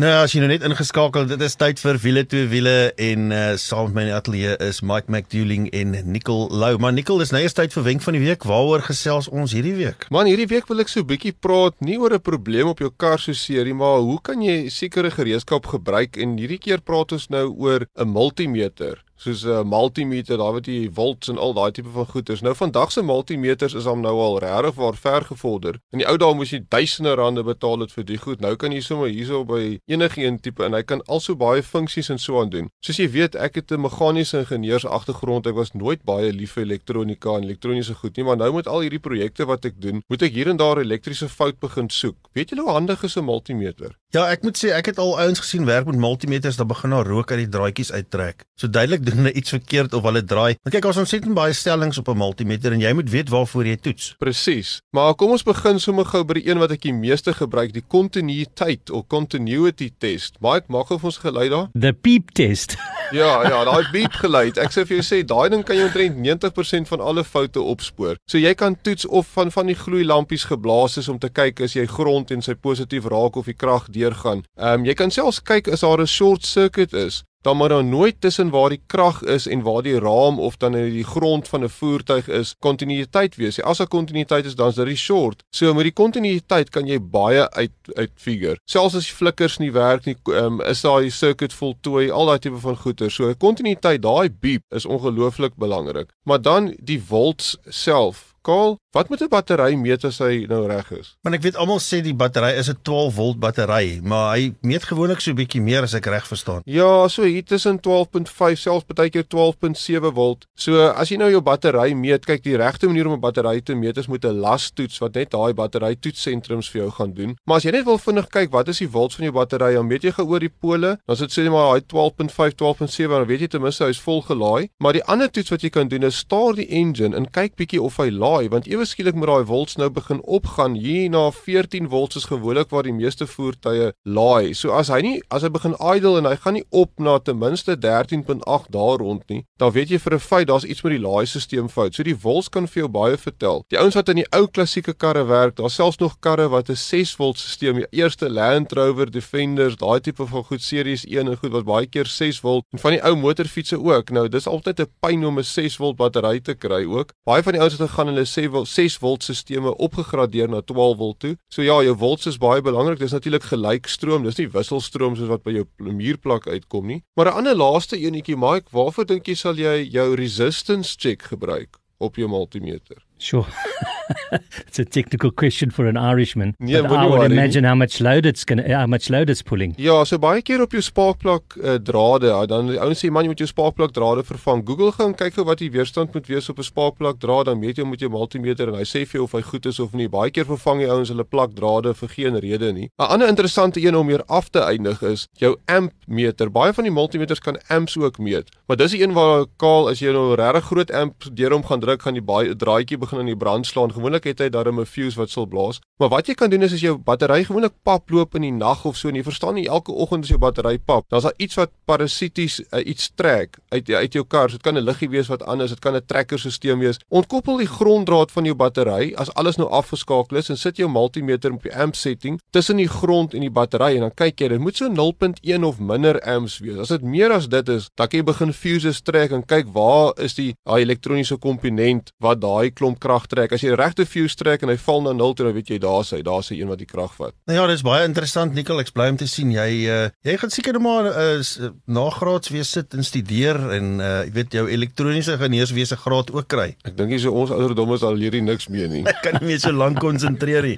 Nou 0.00 0.12
as 0.22 0.34
jy 0.34 0.42
nou 0.42 0.50
net 0.50 0.64
ingeskakel 0.66 1.28
dit 1.30 1.42
is 1.44 1.56
tyd 1.58 1.80
vir 1.82 1.98
wiele 2.02 2.24
twee 2.28 2.48
wiele 2.50 2.76
en 3.08 3.32
uh, 3.34 3.56
saam 3.60 3.88
met 3.88 3.94
my 3.94 4.04
in 4.06 4.10
die 4.10 4.16
ateljee 4.16 4.56
is 4.68 4.80
Mike 4.82 5.10
McDouling 5.12 5.68
en 5.76 5.96
Nicole 6.12 6.48
Lou. 6.50 6.76
Maar 6.78 6.94
Nicole, 6.96 7.24
dis 7.24 7.32
nou 7.34 7.42
eers 7.42 7.56
tyd 7.56 7.74
vir 7.76 7.86
wenk 7.88 8.04
van 8.04 8.18
die 8.18 8.22
week. 8.22 8.46
Waaroor 8.48 8.84
gesels 8.86 9.28
ons 9.28 9.54
hierdie 9.56 9.76
week? 9.78 10.08
Man, 10.14 10.30
hierdie 10.30 10.48
week 10.50 10.68
wil 10.70 10.84
ek 10.84 10.92
so 10.92 11.00
'n 11.00 11.08
bietjie 11.08 11.32
praat 11.32 11.76
nie 11.80 11.98
oor 11.98 12.14
'n 12.14 12.20
probleem 12.20 12.68
op 12.68 12.78
jou 12.78 12.90
kar 12.96 13.18
so 13.18 13.32
seer 13.32 13.64
nie, 13.64 13.74
maar 13.74 14.00
hoe 14.00 14.20
kan 14.22 14.42
jy 14.42 14.68
sekere 14.68 15.10
gereedskap 15.10 15.66
gebruik 15.66 16.16
en 16.16 16.38
hierdie 16.38 16.58
keer 16.58 16.80
praat 16.80 17.12
ons 17.12 17.28
nou 17.28 17.48
oor 17.56 17.86
'n 17.96 18.08
multimeter 18.08 19.07
soos 19.18 19.44
'n 19.44 19.66
multimeter, 19.66 20.38
daar 20.38 20.52
wat 20.52 20.66
jy 20.66 20.88
volts 20.94 21.28
en 21.28 21.38
al 21.38 21.52
daai 21.54 21.72
tipe 21.72 21.90
van 21.90 22.06
goeders. 22.06 22.40
Nou 22.40 22.54
vandag 22.54 22.92
se 22.92 23.02
multimeters 23.02 23.74
is 23.74 23.84
hom 23.84 24.00
nou 24.00 24.14
al 24.14 24.38
regtig 24.38 24.74
waar 24.74 24.94
ver 24.94 25.24
gevorder. 25.24 25.80
In 25.90 25.98
die 25.98 26.06
ou 26.06 26.16
dae 26.16 26.34
moes 26.34 26.50
jy 26.50 26.60
duisende 26.68 27.14
rande 27.14 27.42
betaal 27.42 27.80
het 27.80 27.92
vir 27.92 28.04
die 28.04 28.18
goed. 28.18 28.40
Nou 28.40 28.54
kan 28.56 28.72
jy 28.72 28.80
sommer 28.80 29.08
hierso 29.08 29.44
by 29.44 29.80
enige 29.86 30.22
een 30.22 30.40
tipe 30.40 30.64
en 30.64 30.72
hy 30.72 30.82
kan 30.82 31.02
al 31.06 31.20
so 31.20 31.34
baie 31.34 31.62
funksies 31.62 32.10
en 32.10 32.18
so 32.18 32.40
aan 32.40 32.50
doen. 32.50 32.70
Soos 32.80 32.96
jy 32.96 33.10
weet, 33.10 33.34
ek 33.34 33.54
het 33.54 33.72
'n 33.72 33.80
meganiese 33.80 34.38
ingenieurs 34.38 34.86
agtergrond. 34.86 35.46
Ek 35.46 35.54
was 35.54 35.72
nooit 35.72 36.02
baie 36.04 36.32
lief 36.32 36.52
vir 36.52 36.64
elektronika 36.64 37.36
en 37.36 37.44
elektroniese 37.44 37.94
goed 37.94 38.16
nie, 38.16 38.24
maar 38.24 38.36
nou 38.36 38.52
met 38.54 38.66
al 38.66 38.80
hierdie 38.80 39.02
projekte 39.02 39.44
wat 39.44 39.64
ek 39.64 39.80
doen, 39.80 40.02
moet 40.08 40.22
ek 40.22 40.32
hier 40.32 40.48
en 40.48 40.56
daar 40.56 40.78
elektriese 40.78 41.28
fout 41.28 41.58
begin 41.58 41.90
soek. 41.90 42.16
Weet 42.32 42.50
julle 42.50 42.62
hoe 42.62 42.72
handig 42.72 43.02
is 43.02 43.16
'n 43.16 43.24
multimeter? 43.24 43.96
Ja, 44.08 44.22
ek 44.32 44.42
moet 44.42 44.56
sê 44.56 44.70
ek 44.72 44.86
het 44.86 44.98
al 44.98 45.18
ouens 45.20 45.38
gesien 45.38 45.66
werk 45.68 45.86
met 45.86 45.96
multimeters, 45.96 46.56
dan 46.56 46.66
begin 46.66 46.90
daar 46.90 47.06
rook 47.06 47.30
uit 47.30 47.38
die 47.38 47.48
draadjies 47.48 47.92
uittrek. 47.92 48.44
So 48.56 48.70
duidelik 48.70 49.04
doen 49.08 49.24
hulle 49.24 49.32
iets 49.32 49.54
verkeerd 49.56 49.94
of 49.94 50.04
hulle 50.08 50.22
draai. 50.24 50.56
Want 50.62 50.74
kyk, 50.74 50.88
ons 50.90 51.00
ontsettend 51.04 51.34
baie 51.36 51.52
stellings 51.56 51.98
op 51.98 52.08
'n 52.08 52.16
multimeter 52.16 52.72
en 52.72 52.80
jy 52.80 52.92
moet 52.92 53.10
weet 53.10 53.28
waarvoor 53.28 53.66
jy 53.66 53.76
toets. 53.76 54.14
Presies. 54.18 54.80
Maar 54.90 55.14
kom 55.14 55.30
ons 55.30 55.42
begin 55.42 55.80
sommer 55.80 56.04
gou 56.04 56.24
by 56.24 56.34
die 56.40 56.48
een 56.48 56.58
wat 56.58 56.70
ek 56.70 56.82
die 56.82 56.92
meeste 56.92 57.32
gebruik, 57.32 57.72
die 57.72 57.84
kontinuïteit 57.86 58.90
of 58.90 59.06
continuity 59.06 59.90
test. 59.98 60.38
Baie 60.40 60.60
maak 60.68 60.90
of 60.90 61.04
ons 61.04 61.16
geluid 61.16 61.50
daar? 61.50 61.68
The 61.74 61.92
beep 61.92 62.30
test. 62.32 62.76
ja, 63.20 63.42
ja, 63.48 63.64
daai 63.64 63.90
beep 63.92 64.12
geluid. 64.12 64.58
Ek 64.58 64.72
sê 64.72 64.84
vir 64.86 64.98
jou 64.98 65.04
sê 65.04 65.22
daai 65.26 65.48
ding 65.50 65.64
kan 65.64 65.76
jy 65.76 65.84
omtrent 65.88 66.16
90% 66.16 66.88
van 66.88 67.00
alle 67.00 67.24
foute 67.24 67.60
opspoor. 67.60 68.16
So 68.30 68.38
jy 68.38 68.54
kan 68.54 68.76
toets 68.82 69.06
of 69.06 69.26
van 69.36 69.50
van 69.50 69.66
die 69.66 69.78
gloeilampies 69.78 70.44
geblaas 70.44 70.98
is 70.98 71.08
om 71.08 71.18
te 71.18 71.28
kyk 71.28 71.60
as 71.60 71.76
jy 71.76 71.86
grond 71.86 72.30
en 72.30 72.42
sy 72.42 72.54
positief 72.54 73.04
raak 73.04 73.36
of 73.36 73.46
die 73.46 73.56
krag 73.56 73.88
deurgaan. 73.94 74.44
Ehm 74.58 74.80
um, 74.80 74.86
jy 74.88 74.94
kan 74.94 75.10
selfs 75.10 75.42
kyk 75.42 75.68
as 75.72 75.80
daar 75.80 76.00
'n 76.00 76.06
short 76.06 76.44
circuit 76.44 76.92
is 76.92 77.22
dan 77.48 77.56
maar 77.56 77.68
dan 77.68 77.88
nooit 77.88 78.20
tussen 78.20 78.50
waar 78.50 78.68
die 78.68 78.82
krag 78.86 79.22
is 79.22 79.46
en 79.46 79.62
waar 79.62 79.82
die 79.82 79.98
raam 79.98 80.38
of 80.38 80.56
dan 80.56 80.72
die 80.72 81.04
grond 81.04 81.48
van 81.48 81.64
'n 81.64 81.68
voertuig 81.68 82.28
is 82.28 82.54
kontinuïteit 82.58 83.36
wees. 83.36 83.62
As 83.62 83.80
'n 83.80 83.88
kontinuïteit 83.88 84.44
is 84.44 84.54
dan 84.54 84.68
is 84.68 84.74
dit 84.74 84.96
short. 84.96 85.42
So 85.50 85.74
met 85.74 85.82
die 85.82 85.92
kontinuïteit 85.92 86.70
kan 86.70 86.86
jy 86.86 87.00
baie 87.00 87.50
uit 87.50 87.72
uit 87.94 88.10
figure. 88.14 88.58
Selfs 88.64 88.94
as 88.94 89.06
die 89.06 89.14
flikkers 89.14 89.58
nie 89.58 89.72
werk 89.72 90.04
nie, 90.04 90.16
um, 90.24 90.60
is 90.60 90.80
daai 90.80 91.10
circuit 91.10 91.52
voltooi, 91.52 92.10
al 92.10 92.26
daai 92.26 92.38
tipe 92.38 92.58
van 92.58 92.76
goeder. 92.76 93.10
So 93.10 93.34
kontinuïteit, 93.34 94.02
daai 94.02 94.30
beep 94.40 94.62
is 94.68 94.86
ongelooflik 94.86 95.56
belangrik. 95.56 96.12
Maar 96.22 96.42
dan 96.42 96.76
die 96.82 97.02
volts 97.02 97.56
self 97.68 98.34
Kaal, 98.42 98.78
wat 98.94 99.08
moet 99.08 99.20
'n 99.20 99.28
battery 99.28 99.74
meet 99.74 100.04
as 100.04 100.18
hy 100.18 100.46
nou 100.48 100.66
reg 100.66 100.90
is? 100.92 101.16
Want 101.22 101.34
ek 101.36 101.42
weet 101.42 101.56
almal 101.56 101.78
sê 101.78 102.00
die 102.02 102.14
battery 102.14 102.52
is 102.56 102.68
'n 102.70 102.78
12 102.82 103.14
volt 103.14 103.38
battery, 103.38 104.00
maar 104.02 104.36
hy 104.36 104.54
meet 104.62 104.84
gewoonlik 104.84 105.20
so 105.20 105.30
'n 105.30 105.36
bietjie 105.36 105.60
meer 105.60 105.82
as 105.82 105.94
ek 105.94 106.06
reg 106.06 106.26
verstaan. 106.26 106.62
Ja, 106.64 107.08
so 107.08 107.22
hier 107.22 107.44
tussen 107.44 107.80
12.5 107.80 108.58
selfs 108.58 108.84
partykeer 108.84 109.24
12.7 109.28 110.12
volt. 110.14 110.46
So 110.54 110.88
as 110.88 111.08
jy 111.08 111.16
nou 111.16 111.30
jou 111.30 111.42
battery 111.42 111.92
meet, 111.92 112.24
kyk 112.24 112.42
die 112.42 112.56
regte 112.56 112.86
manier 112.86 113.06
om 113.06 113.12
'n 113.12 113.20
battery 113.20 113.60
te 113.60 113.74
meet 113.74 113.98
is 113.98 114.06
met 114.06 114.24
'n 114.24 114.40
lastoets 114.40 114.98
wat 114.98 115.14
net 115.14 115.30
daai 115.30 115.52
battery 115.52 115.96
toetssentrums 115.96 116.70
vir 116.70 116.82
jou 116.82 116.90
gaan 116.90 117.12
doen. 117.12 117.36
Maar 117.44 117.56
as 117.56 117.64
jy 117.64 117.70
net 117.70 117.84
wil 117.84 117.98
vinnig 117.98 118.28
kyk 118.28 118.50
wat 118.50 118.68
is 118.68 118.78
die 118.78 118.88
volts 118.88 119.16
van 119.16 119.24
jou 119.24 119.34
battery, 119.34 119.74
dan 119.74 119.86
meet 119.86 120.02
jy 120.02 120.12
gou 120.12 120.26
oor 120.26 120.40
die 120.40 120.54
pole. 120.60 120.98
Dan 121.06 121.16
sit 121.16 121.30
sê 121.30 121.50
maar 121.50 121.72
daai 121.72 121.82
12.5, 121.86 122.54
12.7, 122.54 123.18
dan 123.18 123.26
weet 123.26 123.40
jy 123.40 123.46
ten 123.48 123.60
minste 123.60 123.84
hy's 123.84 124.00
vol 124.00 124.22
gelaai. 124.22 124.68
Maar 124.78 124.92
die 124.92 125.04
ander 125.04 125.30
toets 125.30 125.50
wat 125.50 125.60
jy 125.60 125.70
kan 125.70 125.88
doen 125.88 126.02
is 126.02 126.16
staar 126.16 126.54
die 126.54 126.68
engine 126.68 127.16
en 127.16 127.30
kyk 127.30 127.56
bietjie 127.56 127.82
of 127.82 127.96
hy 127.96 128.10
laai 128.10 128.27
laai 128.28 128.48
want 128.52 128.66
ewe 128.68 128.84
skielik 128.88 129.16
moet 129.18 129.30
daai 129.30 129.46
volts 129.48 129.76
nou 129.80 129.88
begin 129.90 130.20
opgaan 130.38 130.74
hier 130.78 131.08
na 131.10 131.28
14 131.32 131.88
volts 131.88 132.16
is 132.20 132.28
gewoonlik 132.28 132.70
waar 132.74 132.86
die 132.86 132.94
meeste 132.94 133.26
voertuie 133.26 133.92
laai. 134.04 134.54
So 134.54 134.74
as 134.76 134.90
hy 134.92 135.00
nie 135.04 135.16
as 135.34 135.44
hy 135.46 135.50
begin 135.54 135.76
idle 135.78 136.18
en 136.20 136.28
hy 136.28 136.36
gaan 136.42 136.58
nie 136.58 136.64
op 136.70 136.92
na 137.00 137.18
ten 137.18 137.38
minste 137.40 137.76
13.8 137.76 138.70
daar 138.74 139.02
rond 139.02 139.24
nie, 139.32 139.44
dan 139.60 139.72
weet 139.76 139.92
jy 139.92 139.98
vir 140.04 140.14
'n 140.14 140.26
feit 140.30 140.48
daar's 140.48 140.64
iets 140.64 140.82
met 140.82 140.96
die 140.96 141.02
laaistelsel 141.02 141.68
fout. 141.68 141.94
So 141.94 142.02
die 142.02 142.16
volts 142.16 142.48
kan 142.48 142.66
vir 142.66 142.82
jou 142.82 142.88
baie 142.88 143.16
vertel. 143.16 143.64
Die 143.70 143.78
ouens 143.78 143.94
wat 143.94 144.08
in 144.08 144.22
die 144.22 144.26
ou 144.32 144.46
klassieke 144.46 144.94
karre 144.94 145.24
werk, 145.26 145.56
daar's 145.56 145.74
selfs 145.74 145.98
nog 145.98 146.18
karre 146.20 146.48
wat 146.48 146.70
'n 146.70 146.76
6 146.76 147.14
volt 147.16 147.38
stelsel, 147.38 147.74
die 147.74 147.86
eerste 147.90 148.28
Land 148.30 148.72
Rover 148.72 149.10
Defenders, 149.10 149.76
daai 149.76 150.00
tipe 150.00 150.26
van 150.26 150.44
goed 150.44 150.62
series 150.62 151.04
1 151.06 151.28
en 151.28 151.36
goed 151.36 151.52
wat 151.52 151.64
baie 151.64 151.86
keer 151.86 152.06
6 152.06 152.40
volt 152.40 152.64
en 152.72 152.78
van 152.78 152.92
die 152.92 153.02
ou 153.02 153.16
motorfietsse 153.16 153.78
ook. 153.78 154.10
Nou 154.10 154.28
dis 154.28 154.46
altyd 154.46 154.80
'n 154.80 154.92
pyn 155.00 155.24
om 155.24 155.38
'n 155.38 155.44
6 155.44 155.76
volt 155.76 155.96
battery 155.96 156.40
te 156.40 156.54
kry 156.54 156.84
ook. 156.84 157.12
Baie 157.24 157.42
van 157.42 157.52
die 157.52 157.60
ouens 157.60 157.78
het 157.78 157.88
gegaan 157.90 158.17
hulle 158.18 158.66
6 158.66 158.98
volt 159.02 159.22
stelsels 159.22 159.74
opgegradeer 159.78 160.48
na 160.48 160.60
12 160.60 160.96
volt 160.98 161.18
toe. 161.18 161.36
So 161.48 161.62
ja, 161.62 161.82
jou 161.82 161.96
volts 161.96 162.26
is 162.26 162.38
baie 162.38 162.62
belangrik. 162.62 162.98
Dis 162.98 163.14
natuurlik 163.16 163.48
gelykstroom. 163.48 164.24
Dis 164.24 164.38
nie 164.38 164.48
wisselstroom 164.52 165.16
soos 165.16 165.30
wat 165.32 165.44
by 165.46 165.58
jou 165.58 165.66
muurplak 165.78 166.46
uitkom 166.46 166.86
nie. 166.86 167.02
Maar 167.16 167.32
'n 167.32 167.38
ander 167.38 167.56
laaste 167.56 167.96
enetjie, 167.96 168.36
Mike, 168.36 168.70
waarvoor 168.72 169.06
dink 169.06 169.26
jy 169.26 169.34
sal 169.34 169.56
jy 169.56 169.88
jou 169.90 170.14
resistance 170.14 170.96
check 170.98 171.22
gebruik 171.22 171.78
op 171.98 172.16
jou 172.16 172.28
multimeter? 172.28 173.07
Sure. 173.18 173.46
it's 174.66 174.78
a 174.78 174.84
technical 174.84 175.30
question 175.30 175.70
for 175.70 175.86
an 175.86 175.96
Irishman. 175.96 176.54
Nee, 176.58 176.80
but 176.80 176.92
I 176.92 177.06
would 177.06 177.30
imagine 177.30 177.64
how 177.64 177.74
much 177.74 178.00
load 178.00 178.26
it's 178.26 178.44
going 178.44 178.62
how 178.70 178.86
much 178.86 179.10
load 179.10 179.30
it's 179.30 179.42
pulling. 179.42 179.74
Ja, 179.78 180.04
so 180.04 180.18
baie 180.18 180.42
keer 180.42 180.62
op 180.62 180.72
jou 180.72 180.82
spaakplak 180.82 181.56
uh, 181.58 181.76
drade, 181.82 182.30
ja, 182.30 182.40
dan 182.46 182.70
die 182.72 182.78
ouens 182.80 183.02
sê 183.02 183.10
man 183.12 183.26
jy 183.26 183.32
moet 183.32 183.42
jou 183.42 183.48
spaakplak 183.50 183.94
drade 183.96 184.24
vervang. 184.28 184.62
Google 184.68 184.92
gaan 184.96 185.14
kyk 185.18 185.38
gou 185.38 185.46
wat 185.48 185.62
die 185.62 185.70
weerstand 185.74 186.14
moet 186.14 186.28
wees 186.30 186.48
op 186.52 186.58
'n 186.62 186.68
spaakplak 186.68 187.20
draad, 187.20 187.46
dan 187.50 187.60
weet 187.60 187.78
jy 187.78 187.86
met 187.88 188.00
jou 188.00 188.10
multimeter 188.10 188.68
en 188.72 188.78
hy 188.78 188.86
sê 188.86 189.04
vir 189.04 189.20
jou 189.20 189.24
of 189.24 189.32
hy 189.32 189.42
goed 189.42 189.66
is 189.66 189.80
of 189.80 189.92
nie. 189.92 190.08
Baie 190.08 190.30
keer 190.30 190.46
vervang 190.46 190.84
die 190.84 190.90
ouens 190.90 191.12
hulle 191.12 191.24
plak 191.24 191.54
drade 191.58 191.94
vir 191.94 192.08
geen 192.08 192.38
rede 192.38 192.72
nie. 192.72 192.88
'n 192.98 193.10
Ander 193.18 193.28
interessante 193.28 193.80
een 193.80 193.96
om 193.96 194.08
hier 194.08 194.24
af 194.28 194.48
te 194.48 194.60
eindig 194.60 195.02
is 195.02 195.26
jou 195.38 195.56
amp 195.66 195.92
meter. 196.06 196.50
Baie 196.50 196.72
van 196.72 196.84
die 196.84 196.92
multimeters 196.92 197.40
kan 197.40 197.58
amps 197.68 197.96
ook 197.96 198.18
meet, 198.18 198.48
maar 198.66 198.76
dis 198.76 198.92
die 198.92 199.02
een 199.02 199.12
waar 199.12 199.46
kaal 199.56 199.88
as 199.88 199.98
jy 200.00 200.12
nou 200.12 200.32
'n 200.32 200.40
regtig 200.40 200.64
groot 200.64 200.90
amp 200.90 201.24
deur 201.32 201.52
hom 201.52 201.64
gaan 201.64 201.80
druk, 201.80 202.02
gaan 202.02 202.14
die 202.14 202.22
baie 202.22 202.54
draadjie 202.54 202.98
begin 203.08 203.24
aan 203.24 203.32
die 203.32 203.36
brand 203.36 203.66
slaan. 203.66 203.92
Gewoonlik 203.92 204.28
het 204.28 204.38
hy 204.44 204.48
daarom 204.52 204.80
'n 204.80 204.86
fuse 204.86 205.16
wat 205.16 205.30
sal 205.30 205.46
blaas. 205.46 205.80
Maar 205.98 206.08
wat 206.08 206.26
jy 206.26 206.34
kan 206.34 206.50
doen 206.50 206.62
is 206.62 206.72
as 206.72 206.80
jou 206.80 206.96
battery 206.96 207.44
gewoonlik 207.44 207.72
pap 207.82 208.10
loop 208.10 208.34
in 208.34 208.42
die 208.42 208.52
nag 208.52 208.84
of 208.84 208.96
so 208.96 209.08
en 209.08 209.16
jy 209.18 209.22
verstaan 209.22 209.54
nie 209.54 209.66
elke 209.66 209.92
oggend 209.92 210.22
as 210.22 210.30
jou 210.30 210.38
battery 210.38 210.78
pap, 210.78 211.08
dan's 211.10 211.22
daar 211.22 211.34
iets 211.36 211.54
wat 211.58 211.70
parasities 211.84 212.60
uh, 212.60 212.86
iets 212.86 213.10
trek 213.14 213.58
uit 213.68 213.90
uit 213.90 214.12
jou 214.12 214.24
kar. 214.24 214.48
Dit 214.48 214.62
kan 214.62 214.76
'n 214.76 214.84
liggie 214.84 215.08
wees 215.08 215.26
wat 215.26 215.42
anders, 215.42 215.70
dit 215.70 215.80
kan 215.80 215.96
'n 215.96 216.02
trekkerstelsel 216.06 216.78
wees. 216.78 216.98
Ontkoppel 217.08 217.56
die 217.56 217.66
gronddraad 217.66 218.30
van 218.30 218.44
jou 218.44 218.54
battery 218.54 219.12
as 219.16 219.34
alles 219.34 219.56
nou 219.56 219.68
afgeskakel 219.68 220.36
is 220.36 220.50
en 220.50 220.56
sit 220.56 220.76
jou 220.76 220.88
multimeter 220.88 221.52
op 221.52 221.62
die 221.62 221.74
amp 221.74 221.94
setting 221.94 222.40
tussen 222.50 222.76
die 222.76 222.88
grond 222.88 223.34
en 223.34 223.40
die 223.40 223.50
battery 223.50 223.94
en 223.94 224.00
dan 224.00 224.14
kyk 224.14 224.40
jy, 224.40 224.48
dit 224.48 224.60
moet 224.60 224.76
so 224.76 224.88
0.1 224.88 225.64
of 225.64 225.78
minder 225.80 226.20
amps 226.20 226.58
wees. 226.58 226.78
As 226.78 226.88
dit 226.88 227.02
meer 227.02 227.32
as 227.32 227.48
dit 227.48 227.68
is, 227.68 227.88
dan 227.96 228.08
kan 228.08 228.20
jy 228.20 228.24
begin 228.24 228.52
fuses 228.52 229.00
trek 229.00 229.32
en 229.32 229.44
kyk 229.46 229.66
waar 229.72 230.12
is 230.16 230.34
die 230.34 230.54
daai 230.64 230.82
elektroniese 230.82 231.36
komponent 231.36 232.12
wat 232.22 232.40
daai 232.40 232.70
klomp 232.70 232.97
krag 233.00 233.26
trek. 233.30 233.52
As 233.54 233.64
jy 233.64 233.74
regte 233.78 234.06
fuse 234.08 234.36
trek 234.38 234.62
en 234.62 234.72
hy 234.72 234.76
val 234.80 235.02
na 235.04 235.14
0 235.16 235.34
toe, 235.34 235.46
dan 235.48 235.56
weet 235.56 235.72
jy 235.72 235.78
daar's 235.82 236.12
hy, 236.14 236.20
daar's 236.26 236.50
hy 236.52 236.60
een 236.60 236.70
wat 236.70 236.80
die 236.82 236.88
krag 236.88 237.14
vat. 237.18 237.34
Nou 237.48 237.58
ja, 237.58 237.66
dis 237.70 237.84
baie 237.86 238.06
interessant 238.08 238.54
Nikkel, 238.56 238.82
ek 238.82 238.92
bly 238.96 239.08
om 239.12 239.20
te 239.20 239.28
sien 239.30 239.52
jy 239.54 239.68
uh, 239.88 240.08
jy 240.26 240.36
gaan 240.40 240.52
seker 240.54 240.76
net 240.76 240.84
maar 240.84 241.08
uh, 241.10 241.70
nagraads 241.86 242.52
weer 242.54 242.66
sit 242.68 242.94
en 242.96 243.06
studeer 243.06 243.58
en 243.76 243.88
uh, 244.00 244.10
jy 244.26 244.34
weet 244.36 244.58
jou 244.58 244.66
elektroniese 244.70 245.36
ingenieurswese 245.36 245.98
graad 246.00 246.32
ook 246.34 246.50
kry. 246.50 246.68
Ek 246.88 246.96
dink 246.98 247.14
jy 247.14 247.22
so 247.26 247.34
ons 247.38 247.54
ouderdom 247.54 247.94
is 247.96 248.06
al 248.06 248.18
hierdie 248.20 248.44
niks 248.44 248.68
meer 248.72 248.90
nie. 248.92 249.04
Ek 249.12 249.22
kan 249.24 249.38
nie 249.40 249.52
meer 249.52 249.62
so 249.62 249.72
lank 249.74 250.00
konsentreer 250.02 250.66
nie. 250.66 250.76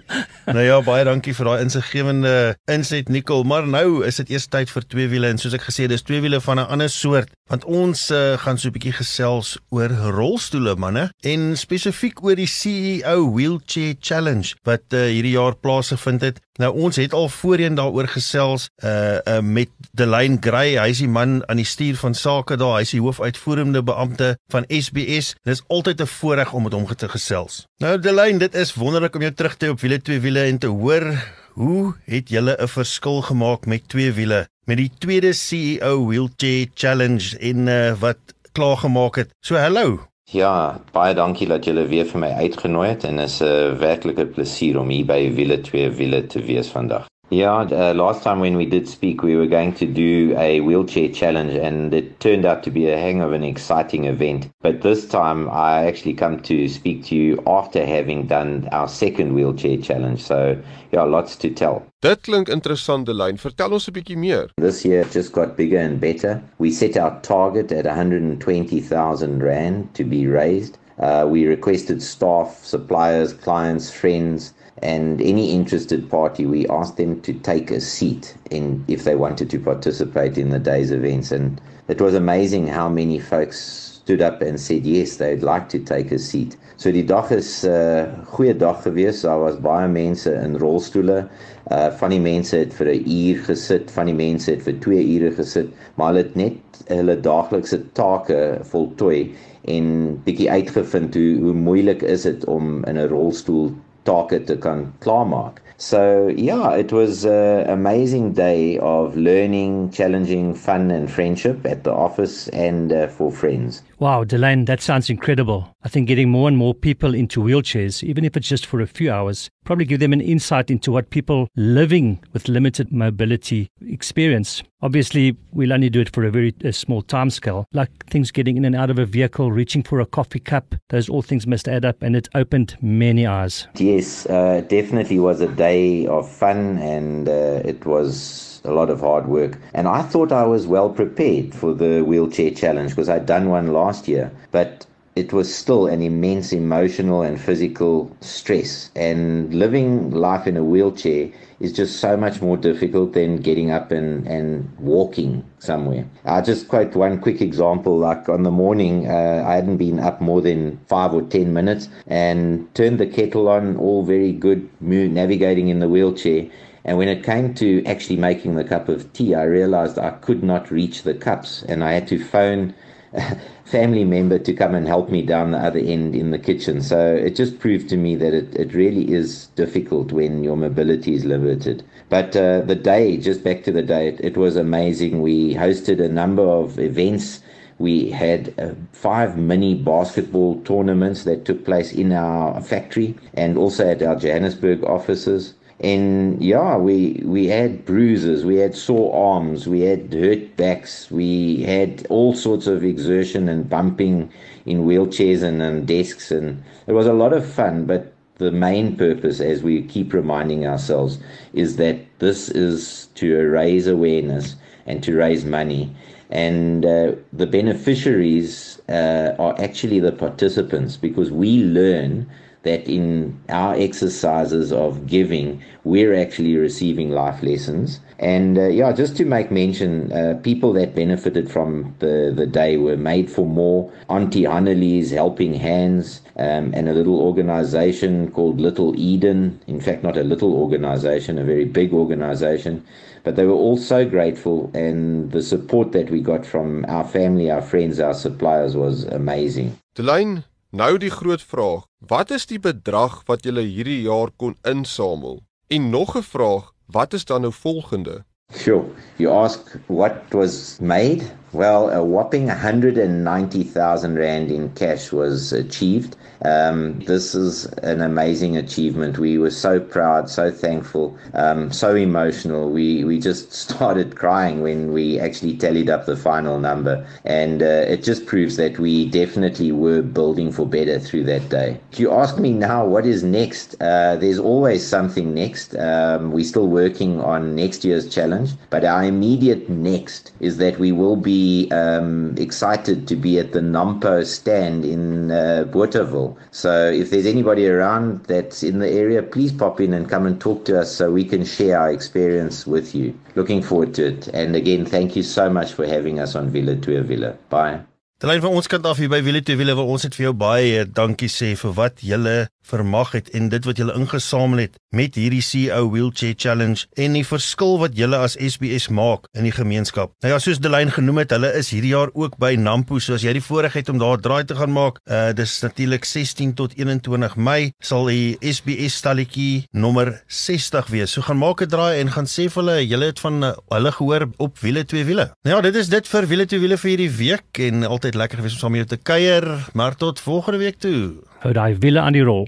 Nou 0.50 0.64
ja, 0.64 0.80
baie 0.84 1.04
dankie 1.08 1.34
vir 1.36 1.52
daai 1.52 1.66
insiggewende 1.66 2.36
inset 2.70 3.10
Nikkel, 3.12 3.44
maar 3.48 3.68
nou 3.68 4.02
is 4.06 4.20
dit 4.22 4.34
eers 4.36 4.48
tyd 4.52 4.72
vir 4.72 4.88
twee 4.92 5.10
wiele 5.12 5.32
en 5.32 5.40
soos 5.40 5.56
ek 5.56 5.68
gesê 5.68 5.86
het, 5.86 5.94
dis 5.94 6.06
twee 6.06 6.22
wiele 6.24 6.40
van 6.44 6.60
'n 6.60 6.70
ander 6.70 6.90
soort 6.90 7.32
want 7.50 7.64
ons 7.66 8.10
uh, 8.14 8.38
gaan 8.38 8.58
so 8.58 8.68
'n 8.68 8.74
bietjie 8.76 8.94
gesels 8.94 9.58
oor 9.74 9.90
rolstoele 9.90 10.76
manne 10.78 11.10
en 11.26 11.56
spesifiek 11.58 12.09
oor 12.18 12.34
die 12.34 12.48
CEO 12.50 13.30
Wheelchair 13.30 13.94
Challenge 14.00 14.56
wat 14.66 14.82
uh, 14.96 15.06
hierdie 15.06 15.36
jaar 15.36 15.54
plaasgevind 15.54 16.24
het. 16.26 16.40
Nou 16.60 16.72
ons 16.74 16.98
het 17.00 17.14
al 17.16 17.28
voorheen 17.32 17.78
daaroor 17.78 18.08
gesels 18.10 18.68
uh, 18.84 19.20
uh 19.22 19.38
met 19.40 19.70
Delaine 19.96 20.38
Gray, 20.42 20.74
hy 20.76 20.90
is 20.90 21.02
die 21.04 21.08
man 21.08 21.40
aan 21.46 21.62
die 21.62 21.68
stuur 21.68 21.96
van 22.02 22.14
sake 22.14 22.58
daar, 22.60 22.80
hy 22.80 22.86
is 22.88 22.94
die 22.96 23.02
hoofuitvoerende 23.04 23.82
beampte 23.86 24.34
van 24.52 24.66
SBS. 24.68 25.34
Dit 25.44 25.54
is 25.54 25.64
altyd 25.68 26.02
'n 26.02 26.10
voorreg 26.18 26.52
om 26.52 26.66
met 26.66 26.72
hom 26.72 26.86
te 26.86 27.08
gesels. 27.08 27.66
Nou 27.78 27.98
Delaine, 27.98 28.38
dit 28.38 28.54
is 28.54 28.74
wonderlik 28.74 29.14
om 29.14 29.22
jou 29.22 29.34
terug 29.34 29.56
te 29.56 29.66
hê 29.66 29.70
op 29.70 29.80
wiele 29.80 30.02
twee 30.02 30.20
wiele 30.20 30.42
en 30.50 30.58
te 30.58 30.66
hoor 30.66 31.14
hoe 31.54 31.94
het 32.04 32.28
julle 32.28 32.56
'n 32.58 32.68
verskil 32.68 33.22
gemaak 33.22 33.66
met 33.66 33.88
twee 33.88 34.12
wiele 34.12 34.48
met 34.64 34.76
die 34.76 34.90
tweede 34.98 35.32
CEO 35.32 36.06
Wheelchair 36.06 36.68
Challenge 36.74 37.38
in 37.38 37.66
uh, 37.66 37.92
wat 37.98 38.18
klaar 38.52 38.76
gemaak 38.76 39.16
het. 39.16 39.34
So 39.40 39.56
hallo. 39.56 40.09
Ja, 40.30 40.78
baie 40.94 41.14
dankie 41.18 41.48
dat 41.50 41.64
julle 41.66 41.88
weer 41.90 42.06
vir 42.06 42.20
my 42.22 42.28
uitgenooi 42.38 42.84
het 42.88 43.04
en 43.08 43.18
is 43.18 43.40
'n 43.42 43.46
uh, 43.46 43.78
werklike 43.78 44.26
plesier 44.26 44.78
om 44.78 44.88
hier 44.88 45.06
by 45.06 45.34
Wiele 45.34 45.60
2 45.60 45.90
Wiele 45.90 46.26
te 46.26 46.42
wees 46.42 46.68
vandag. 46.70 47.08
Ja, 47.32 47.62
uh, 47.62 47.94
last 47.94 48.24
time 48.24 48.40
when 48.40 48.56
we 48.56 48.66
did 48.66 48.88
speak 48.88 49.22
we 49.22 49.36
were 49.36 49.46
going 49.46 49.72
to 49.74 49.86
do 49.86 50.34
a 50.36 50.60
wheelchair 50.62 51.08
challenge 51.08 51.52
and 51.52 51.94
it 51.94 52.18
turned 52.18 52.44
out 52.44 52.64
to 52.64 52.72
be 52.72 52.88
a 52.90 52.96
hang 52.96 53.20
of 53.20 53.32
an 53.32 53.44
exciting 53.44 54.06
event. 54.06 54.50
But 54.62 54.82
this 54.82 55.06
time 55.06 55.48
I 55.48 55.86
actually 55.86 56.14
come 56.14 56.40
to 56.40 56.68
speak 56.68 57.04
to 57.04 57.14
you 57.14 57.40
after 57.46 57.86
having 57.86 58.26
done 58.26 58.68
our 58.72 58.88
second 58.88 59.32
wheelchair 59.34 59.76
challenge. 59.76 60.24
So, 60.24 60.60
yeah, 60.90 61.04
lots 61.04 61.36
to 61.36 61.50
tell. 61.50 61.86
Dit 62.02 62.22
klink 62.22 62.48
interessante 62.48 63.14
lyn. 63.14 63.38
Vertel 63.38 63.72
ons 63.72 63.86
'n 63.86 63.94
bietjie 63.94 64.16
meer. 64.16 64.50
This 64.56 64.84
year 64.84 65.04
just 65.04 65.32
got 65.32 65.56
bigger 65.56 65.78
and 65.78 66.00
better. 66.00 66.42
We 66.58 66.72
set 66.72 66.96
our 66.96 67.20
target 67.22 67.70
at 67.70 67.86
120,000 67.86 69.40
rand 69.40 69.94
to 69.94 70.02
be 70.02 70.26
raised. 70.26 70.78
Uh, 70.98 71.26
we 71.30 71.46
requested 71.46 72.02
staff, 72.02 72.58
suppliers, 72.64 73.32
clients, 73.32 73.88
friends, 73.88 74.52
and 74.82 75.20
any 75.20 75.52
interested 75.52 76.08
party. 76.10 76.46
We 76.46 76.66
asked 76.68 76.96
them 76.96 77.20
to 77.22 77.32
take 77.32 77.70
a 77.70 77.80
seat 77.80 78.34
in 78.50 78.84
if 78.88 79.04
they 79.04 79.16
wanted 79.16 79.50
to 79.50 79.58
participate 79.58 80.38
in 80.38 80.50
the 80.50 80.58
day's 80.58 80.90
events, 80.90 81.32
and 81.32 81.60
it 81.88 82.00
was 82.00 82.14
amazing 82.14 82.68
how 82.68 82.88
many 82.88 83.18
folks 83.18 83.90
stood 84.02 84.22
up 84.22 84.40
and 84.42 84.58
said 84.58 84.86
yes, 84.86 85.16
they'd 85.16 85.42
like 85.42 85.68
to 85.68 85.78
take 85.78 86.10
a 86.10 86.18
seat. 86.18 86.56
So 86.76 86.90
die 86.90 87.02
dag 87.02 87.30
is 87.30 87.64
'n 87.64 87.70
uh, 87.70 88.24
goeie 88.32 88.54
dag 88.56 88.82
gewees. 88.82 89.20
Daar 89.22 89.40
was 89.40 89.60
baie 89.60 89.88
mense 89.88 90.32
in 90.32 90.56
rolstoele. 90.56 91.28
Uh 91.70 91.90
van 92.00 92.10
die 92.10 92.20
mense 92.20 92.56
het 92.56 92.72
vir 92.74 92.88
'n 92.94 93.04
uur 93.04 93.44
gesit, 93.44 93.90
van 93.90 94.06
die 94.06 94.14
mense 94.14 94.50
het 94.50 94.62
vir 94.62 94.80
2 94.80 95.04
ure 95.16 95.30
gesit, 95.36 95.68
maar 95.94 96.08
hulle 96.12 96.24
het 96.24 96.34
net 96.34 96.82
hulle 96.88 97.20
daaglikse 97.20 97.78
take 97.92 98.58
voltooi 98.72 99.34
en 99.68 99.86
bietjie 100.24 100.50
uitgevind 100.50 101.14
hoe 101.14 101.36
hoe 101.44 101.52
moeilik 101.52 102.02
is 102.02 102.22
dit 102.22 102.44
om 102.44 102.84
in 102.84 102.96
'n 102.96 103.08
rolstoel 103.12 103.70
take 104.04 104.46
te 104.46 104.56
kan 104.56 104.92
klaarmaak. 105.00 105.60
So, 105.80 106.28
yeah, 106.36 106.74
it 106.74 106.92
was 106.92 107.24
an 107.24 107.66
amazing 107.70 108.34
day 108.34 108.78
of 108.80 109.16
learning, 109.16 109.92
challenging, 109.92 110.54
fun, 110.54 110.90
and 110.90 111.10
friendship 111.10 111.64
at 111.64 111.84
the 111.84 111.90
office 111.90 112.48
and 112.48 112.92
uh, 112.92 113.06
for 113.06 113.32
friends. 113.32 113.82
Wow, 113.98 114.24
Delane, 114.24 114.66
that 114.66 114.82
sounds 114.82 115.08
incredible. 115.08 115.74
I 115.82 115.88
think 115.88 116.06
getting 116.06 116.28
more 116.28 116.48
and 116.48 116.56
more 116.58 116.74
people 116.74 117.14
into 117.14 117.40
wheelchairs, 117.40 118.02
even 118.02 118.26
if 118.26 118.36
it's 118.36 118.48
just 118.48 118.66
for 118.66 118.82
a 118.82 118.86
few 118.86 119.10
hours, 119.10 119.48
probably 119.64 119.86
give 119.86 120.00
them 120.00 120.12
an 120.12 120.20
insight 120.20 120.70
into 120.70 120.92
what 120.92 121.08
people 121.08 121.48
living 121.56 122.22
with 122.34 122.46
limited 122.46 122.92
mobility 122.92 123.70
experience. 123.80 124.62
Obviously, 124.82 125.36
we'll 125.52 125.72
only 125.72 125.90
do 125.90 126.00
it 126.00 126.10
for 126.14 126.24
a 126.24 126.30
very 126.30 126.54
a 126.64 126.72
small 126.72 127.02
time 127.02 127.28
scale, 127.28 127.66
like 127.72 127.90
things 128.06 128.30
getting 128.30 128.56
in 128.56 128.64
and 128.64 128.74
out 128.74 128.90
of 128.90 128.98
a 128.98 129.04
vehicle, 129.04 129.52
reaching 129.52 129.82
for 129.82 130.00
a 130.00 130.06
coffee 130.06 130.38
cup. 130.38 130.74
Those 130.88 131.08
all 131.08 131.22
things 131.22 131.46
must 131.46 131.68
add 131.68 131.84
up, 131.84 132.02
and 132.02 132.16
it 132.16 132.28
opened 132.34 132.76
many 132.80 133.26
eyes. 133.26 133.66
Yes, 133.76 134.24
uh, 134.26 134.62
definitely 134.68 135.18
was 135.18 135.40
a 135.42 135.48
day 135.48 136.06
of 136.06 136.30
fun, 136.30 136.78
and 136.78 137.28
uh, 137.28 137.60
it 137.64 137.84
was 137.84 138.62
a 138.64 138.72
lot 138.72 138.90
of 138.90 139.00
hard 139.00 139.26
work. 139.26 139.58
And 139.74 139.86
I 139.86 140.02
thought 140.02 140.32
I 140.32 140.44
was 140.44 140.66
well 140.66 140.90
prepared 140.90 141.54
for 141.54 141.74
the 141.74 142.02
wheelchair 142.02 142.50
challenge 142.50 142.90
because 142.90 143.08
I'd 143.08 143.26
done 143.26 143.48
one 143.48 143.72
last 143.72 144.08
year, 144.08 144.32
but 144.50 144.86
it 145.20 145.34
was 145.34 145.54
still 145.54 145.86
an 145.86 146.00
immense 146.00 146.50
emotional 146.50 147.20
and 147.20 147.38
physical 147.38 148.10
stress. 148.22 148.90
And 148.96 149.52
living 149.52 150.10
life 150.12 150.46
in 150.46 150.56
a 150.56 150.64
wheelchair 150.64 151.30
is 151.60 151.74
just 151.74 152.00
so 152.00 152.16
much 152.16 152.40
more 152.40 152.56
difficult 152.56 153.12
than 153.12 153.36
getting 153.36 153.70
up 153.70 153.90
and, 153.90 154.26
and 154.26 154.66
walking 154.78 155.44
somewhere. 155.58 156.06
I'll 156.24 156.42
just 156.42 156.68
quote 156.68 156.94
one 156.96 157.20
quick 157.20 157.42
example. 157.42 157.98
Like 157.98 158.30
on 158.30 158.44
the 158.44 158.50
morning, 158.50 159.08
uh, 159.08 159.44
I 159.46 159.56
hadn't 159.56 159.76
been 159.76 160.00
up 160.00 160.22
more 160.22 160.40
than 160.40 160.80
five 160.86 161.12
or 161.12 161.20
ten 161.22 161.52
minutes 161.52 161.90
and 162.06 162.74
turned 162.74 162.98
the 162.98 163.06
kettle 163.06 163.46
on, 163.48 163.76
all 163.76 164.02
very 164.02 164.32
good, 164.32 164.66
navigating 164.80 165.68
in 165.68 165.80
the 165.80 165.88
wheelchair. 165.88 166.46
And 166.86 166.96
when 166.96 167.08
it 167.08 167.22
came 167.22 167.52
to 167.54 167.84
actually 167.84 168.16
making 168.16 168.54
the 168.54 168.64
cup 168.64 168.88
of 168.88 169.12
tea, 169.12 169.34
I 169.34 169.42
realized 169.42 169.98
I 169.98 170.12
could 170.12 170.42
not 170.42 170.70
reach 170.70 171.02
the 171.02 171.12
cups 171.12 171.62
and 171.64 171.84
I 171.84 171.92
had 171.92 172.08
to 172.08 172.24
phone 172.24 172.74
family 173.64 174.04
member 174.04 174.38
to 174.38 174.52
come 174.52 174.74
and 174.74 174.86
help 174.86 175.10
me 175.10 175.22
down 175.22 175.50
the 175.50 175.58
other 175.58 175.78
end 175.78 176.14
in 176.14 176.30
the 176.30 176.38
kitchen. 176.38 176.80
So 176.80 177.14
it 177.14 177.34
just 177.36 177.58
proved 177.58 177.88
to 177.90 177.96
me 177.96 178.16
that 178.16 178.32
it, 178.32 178.54
it 178.54 178.74
really 178.74 179.12
is 179.12 179.46
difficult 179.56 180.12
when 180.12 180.44
your 180.44 180.56
mobility 180.56 181.14
is 181.14 181.24
limited. 181.24 181.82
But 182.08 182.36
uh, 182.36 182.62
the 182.62 182.74
day, 182.74 183.16
just 183.16 183.42
back 183.42 183.64
to 183.64 183.72
the 183.72 183.82
day, 183.82 184.08
it, 184.08 184.20
it 184.20 184.36
was 184.36 184.56
amazing. 184.56 185.22
We 185.22 185.54
hosted 185.54 186.00
a 186.00 186.08
number 186.08 186.42
of 186.42 186.78
events. 186.78 187.40
We 187.78 188.10
had 188.10 188.54
uh, 188.58 188.74
five 188.92 189.38
mini 189.38 189.74
basketball 189.74 190.60
tournaments 190.62 191.24
that 191.24 191.44
took 191.44 191.64
place 191.64 191.92
in 191.92 192.12
our 192.12 192.60
factory 192.60 193.16
and 193.34 193.56
also 193.56 193.88
at 193.88 194.02
our 194.02 194.16
Johannesburg 194.16 194.84
offices. 194.84 195.54
And 195.80 196.42
yeah, 196.42 196.76
we 196.76 197.22
we 197.24 197.46
had 197.46 197.86
bruises, 197.86 198.44
we 198.44 198.56
had 198.56 198.74
sore 198.74 199.14
arms, 199.14 199.66
we 199.66 199.80
had 199.80 200.12
hurt 200.12 200.56
backs, 200.56 201.10
we 201.10 201.62
had 201.62 202.06
all 202.10 202.34
sorts 202.34 202.66
of 202.66 202.84
exertion 202.84 203.48
and 203.48 203.68
bumping 203.68 204.30
in 204.66 204.84
wheelchairs 204.84 205.42
and, 205.42 205.62
and 205.62 205.86
desks, 205.86 206.30
and 206.30 206.62
it 206.86 206.92
was 206.92 207.06
a 207.06 207.14
lot 207.14 207.32
of 207.32 207.50
fun. 207.50 207.86
But 207.86 208.12
the 208.36 208.50
main 208.50 208.94
purpose, 208.96 209.40
as 209.40 209.62
we 209.62 209.82
keep 209.82 210.12
reminding 210.12 210.66
ourselves, 210.66 211.18
is 211.54 211.76
that 211.76 211.96
this 212.18 212.50
is 212.50 213.08
to 213.14 213.34
raise 213.48 213.86
awareness 213.86 214.56
and 214.86 215.02
to 215.02 215.16
raise 215.16 215.46
money. 215.46 215.94
And 216.30 216.84
uh, 216.84 217.12
the 217.32 217.46
beneficiaries 217.46 218.80
uh, 218.88 219.34
are 219.38 219.58
actually 219.58 220.00
the 220.00 220.12
participants 220.12 220.96
because 220.96 221.30
we 221.30 221.64
learn 221.64 222.30
that 222.62 222.86
in 222.86 223.40
our 223.48 223.74
exercises 223.74 224.72
of 224.72 225.06
giving, 225.06 225.62
we're 225.84 226.14
actually 226.14 226.56
receiving 226.56 227.10
life 227.10 227.42
lessons. 227.42 228.00
And 228.18 228.58
uh, 228.58 228.66
yeah, 228.66 228.92
just 228.92 229.16
to 229.16 229.24
make 229.24 229.50
mention, 229.50 230.12
uh, 230.12 230.38
people 230.42 230.74
that 230.74 230.94
benefited 230.94 231.50
from 231.50 231.94
the, 232.00 232.32
the 232.36 232.46
day 232.46 232.76
were 232.76 232.98
Made 232.98 233.30
for 233.30 233.46
More, 233.46 233.90
Auntie 234.10 234.44
Hannelie's 234.44 235.10
Helping 235.10 235.54
Hands, 235.54 236.20
um, 236.36 236.72
and 236.74 236.86
a 236.86 236.92
little 236.92 237.18
organization 237.18 238.30
called 238.30 238.60
Little 238.60 238.94
Eden. 238.98 239.58
In 239.66 239.80
fact, 239.80 240.02
not 240.02 240.18
a 240.18 240.22
little 240.22 240.52
organization, 240.54 241.38
a 241.38 241.44
very 241.44 241.64
big 241.64 241.94
organization. 241.94 242.84
But 243.24 243.36
they 243.36 243.44
were 243.44 243.52
all 243.52 243.78
so 243.78 244.06
grateful, 244.06 244.70
and 244.74 245.30
the 245.32 245.42
support 245.42 245.92
that 245.92 246.10
we 246.10 246.20
got 246.20 246.44
from 246.44 246.84
our 246.88 247.04
family, 247.04 247.50
our 247.50 247.62
friends, 247.62 248.00
our 248.00 248.14
suppliers 248.14 248.76
was 248.76 249.04
amazing. 249.04 249.78
Delane, 249.94 250.44
Nou 250.70 250.98
die 251.02 251.10
groot 251.10 251.42
vraag, 251.42 251.80
wat 251.98 252.30
is 252.30 252.44
die 252.46 252.60
bedrag 252.62 253.24
wat 253.26 253.42
julle 253.42 253.64
hierdie 253.66 254.04
jaar 254.04 254.30
kon 254.38 254.52
insamel? 254.62 255.40
En 255.66 255.90
nog 255.90 256.14
'n 256.16 256.22
vraag, 256.22 256.70
wat 256.86 257.12
is 257.12 257.24
dan 257.24 257.40
nou 257.40 257.52
volgende? 257.52 258.24
Sure. 258.54 258.84
You 259.16 259.34
ask 259.34 259.78
what 259.86 260.14
was 260.30 260.78
made? 260.80 261.22
Well, 261.52 261.90
a 261.90 262.04
whopping 262.04 262.46
190,000 262.46 264.14
Rand 264.16 264.52
in 264.52 264.70
cash 264.74 265.10
was 265.10 265.52
achieved. 265.52 266.16
Um, 266.42 267.00
this 267.00 267.34
is 267.34 267.66
an 267.82 268.00
amazing 268.00 268.56
achievement. 268.56 269.18
We 269.18 269.36
were 269.36 269.50
so 269.50 269.80
proud, 269.80 270.30
so 270.30 270.52
thankful, 270.52 271.18
um, 271.34 271.72
so 271.72 271.96
emotional. 271.96 272.70
We, 272.70 273.04
we 273.04 273.18
just 273.18 273.52
started 273.66 274.14
crying 274.14 274.62
when 274.62 274.92
we 274.92 275.18
actually 275.18 275.56
tallied 275.56 275.90
up 275.90 276.06
the 276.06 276.16
final 276.16 276.60
number. 276.60 277.04
And 277.24 277.62
uh, 277.62 277.84
it 277.88 278.04
just 278.04 278.26
proves 278.26 278.56
that 278.56 278.78
we 278.78 279.08
definitely 279.10 279.72
were 279.72 280.02
building 280.02 280.52
for 280.52 280.66
better 280.66 281.00
through 281.00 281.24
that 281.24 281.48
day. 281.48 281.80
If 281.90 281.98
you 281.98 282.12
ask 282.12 282.38
me 282.38 282.52
now 282.52 282.86
what 282.86 283.06
is 283.06 283.24
next, 283.24 283.74
uh, 283.82 284.14
there's 284.16 284.38
always 284.38 284.86
something 284.86 285.34
next. 285.34 285.74
Um, 285.74 286.30
we're 286.30 286.44
still 286.44 286.68
working 286.68 287.20
on 287.20 287.56
next 287.56 287.84
year's 287.84 288.08
challenge, 288.08 288.52
but 288.70 288.84
our 288.84 289.02
immediate 289.04 289.68
next 289.68 290.30
is 290.38 290.58
that 290.58 290.78
we 290.78 290.92
will 290.92 291.16
be 291.16 291.39
um, 291.70 292.34
excited 292.38 293.06
to 293.08 293.16
be 293.16 293.38
at 293.38 293.52
the 293.52 293.60
Nampo 293.60 294.24
stand 294.24 294.84
in 294.84 295.30
uh, 295.30 295.64
Botawil. 295.68 296.36
So 296.50 296.90
if 296.90 297.10
there's 297.10 297.26
anybody 297.26 297.68
around 297.68 298.24
that's 298.24 298.62
in 298.62 298.78
the 298.78 298.88
area, 298.88 299.22
please 299.22 299.52
pop 299.52 299.80
in 299.80 299.94
and 299.94 300.08
come 300.08 300.26
and 300.26 300.40
talk 300.40 300.64
to 300.66 300.80
us 300.80 300.94
so 300.94 301.10
we 301.10 301.24
can 301.24 301.44
share 301.44 301.78
our 301.78 301.90
experience 301.90 302.66
with 302.66 302.94
you. 302.94 303.14
Looking 303.34 303.62
forward 303.62 303.94
to 303.94 304.06
it. 304.12 304.28
And 304.28 304.56
again, 304.56 304.84
thank 304.84 305.16
you 305.16 305.22
so 305.22 305.48
much 305.50 305.72
for 305.72 305.86
having 305.86 306.18
us 306.18 306.34
on 306.34 306.50
Villa 306.50 306.76
to 306.76 307.02
Villa. 307.02 307.36
Bye. 307.48 307.80
Terlyn 308.20 308.42
van 308.44 308.52
ons 308.52 308.66
kant 308.68 308.84
af 308.84 308.98
hier 309.00 309.08
by 309.08 309.22
Wille 309.24 309.40
te 309.40 309.54
Wille 309.56 309.72
wil 309.78 309.88
ons 309.94 310.02
net 310.04 310.12
vir 310.12 310.26
jou 310.26 310.34
baie 310.36 310.82
dankie 310.84 311.30
sê 311.32 311.54
vir 311.56 311.70
wat 311.78 312.02
julle 312.04 312.34
vermag 312.70 313.12
het 313.16 313.30
en 313.36 313.50
dit 313.52 313.66
wat 313.68 313.80
julle 313.80 313.96
ingesamel 313.98 314.64
het 314.64 314.78
met 314.94 315.18
hierdie 315.18 315.42
CEO 315.44 315.90
Wheelchair 315.90 316.34
Challenge 316.36 316.86
en 316.98 317.18
die 317.18 317.26
verskil 317.26 317.78
wat 317.82 317.96
julle 317.98 318.18
as 318.18 318.36
SBS 318.38 318.88
maak 318.94 319.28
in 319.36 319.46
die 319.46 319.54
gemeenskap. 319.54 320.14
Nou 320.24 320.32
ja, 320.34 320.38
soos 320.42 320.60
Delyn 320.62 320.92
genoem 320.94 321.22
het, 321.22 321.34
hulle 321.34 321.52
is 321.58 321.70
hierdie 321.74 321.92
jaar 321.94 322.12
ook 322.14 322.38
by 322.42 322.54
Nampo, 322.58 322.98
so 323.02 323.16
as 323.18 323.24
jy 323.26 323.34
die 323.36 323.44
voorreg 323.44 323.78
het 323.78 323.90
om 323.92 324.00
daar 324.00 324.20
draai 324.22 324.44
te 324.48 324.58
gaan 324.58 324.74
maak, 324.74 325.00
uh 325.10 325.30
dis 325.36 325.60
natuurlik 325.62 326.04
16 326.04 326.54
tot 326.58 326.74
21 326.78 327.36
Mei 327.36 327.70
sal 327.84 328.10
die 328.10 328.36
SBS 328.40 328.98
stalletjie 329.00 329.66
nommer 329.72 330.12
60 330.26 330.90
wees. 330.92 331.14
So 331.14 331.22
gaan 331.26 331.40
maak 331.40 331.62
'n 331.62 331.70
draai 331.70 332.00
en 332.00 332.10
gaan 332.10 332.26
sê 332.26 332.48
vir 332.50 332.62
hulle 332.62 332.86
julle 332.86 333.06
het 333.12 333.20
van 333.20 333.44
uh, 333.44 333.52
hulle 333.68 333.92
gehoor 333.92 334.28
op 334.38 334.58
wiele 334.58 334.84
twee 334.84 335.04
wiele. 335.04 335.30
Nou 335.42 335.56
ja, 335.56 335.60
dit 335.62 335.74
is 335.74 335.88
dit 335.88 336.08
vir 336.08 336.26
wiele 336.26 336.46
twee 336.46 336.60
wiele 336.60 336.76
vir 336.76 336.90
hierdie 336.90 337.10
week 337.10 337.58
en 337.58 337.84
altyd 337.84 338.14
lekker 338.14 338.38
gewees 338.38 338.58
om 338.58 338.58
saam 338.58 338.76
met 338.76 338.84
jou 338.84 338.96
te 338.96 339.02
kuier, 339.02 339.70
maar 339.72 339.96
tot 339.96 340.20
volgende 340.20 340.58
week 340.58 340.78
toe. 340.78 341.29
Hou 341.40 341.52
daai 341.56 341.76
wiele 341.80 342.00
aan 342.00 342.12
die 342.12 342.22
rol. 342.22 342.42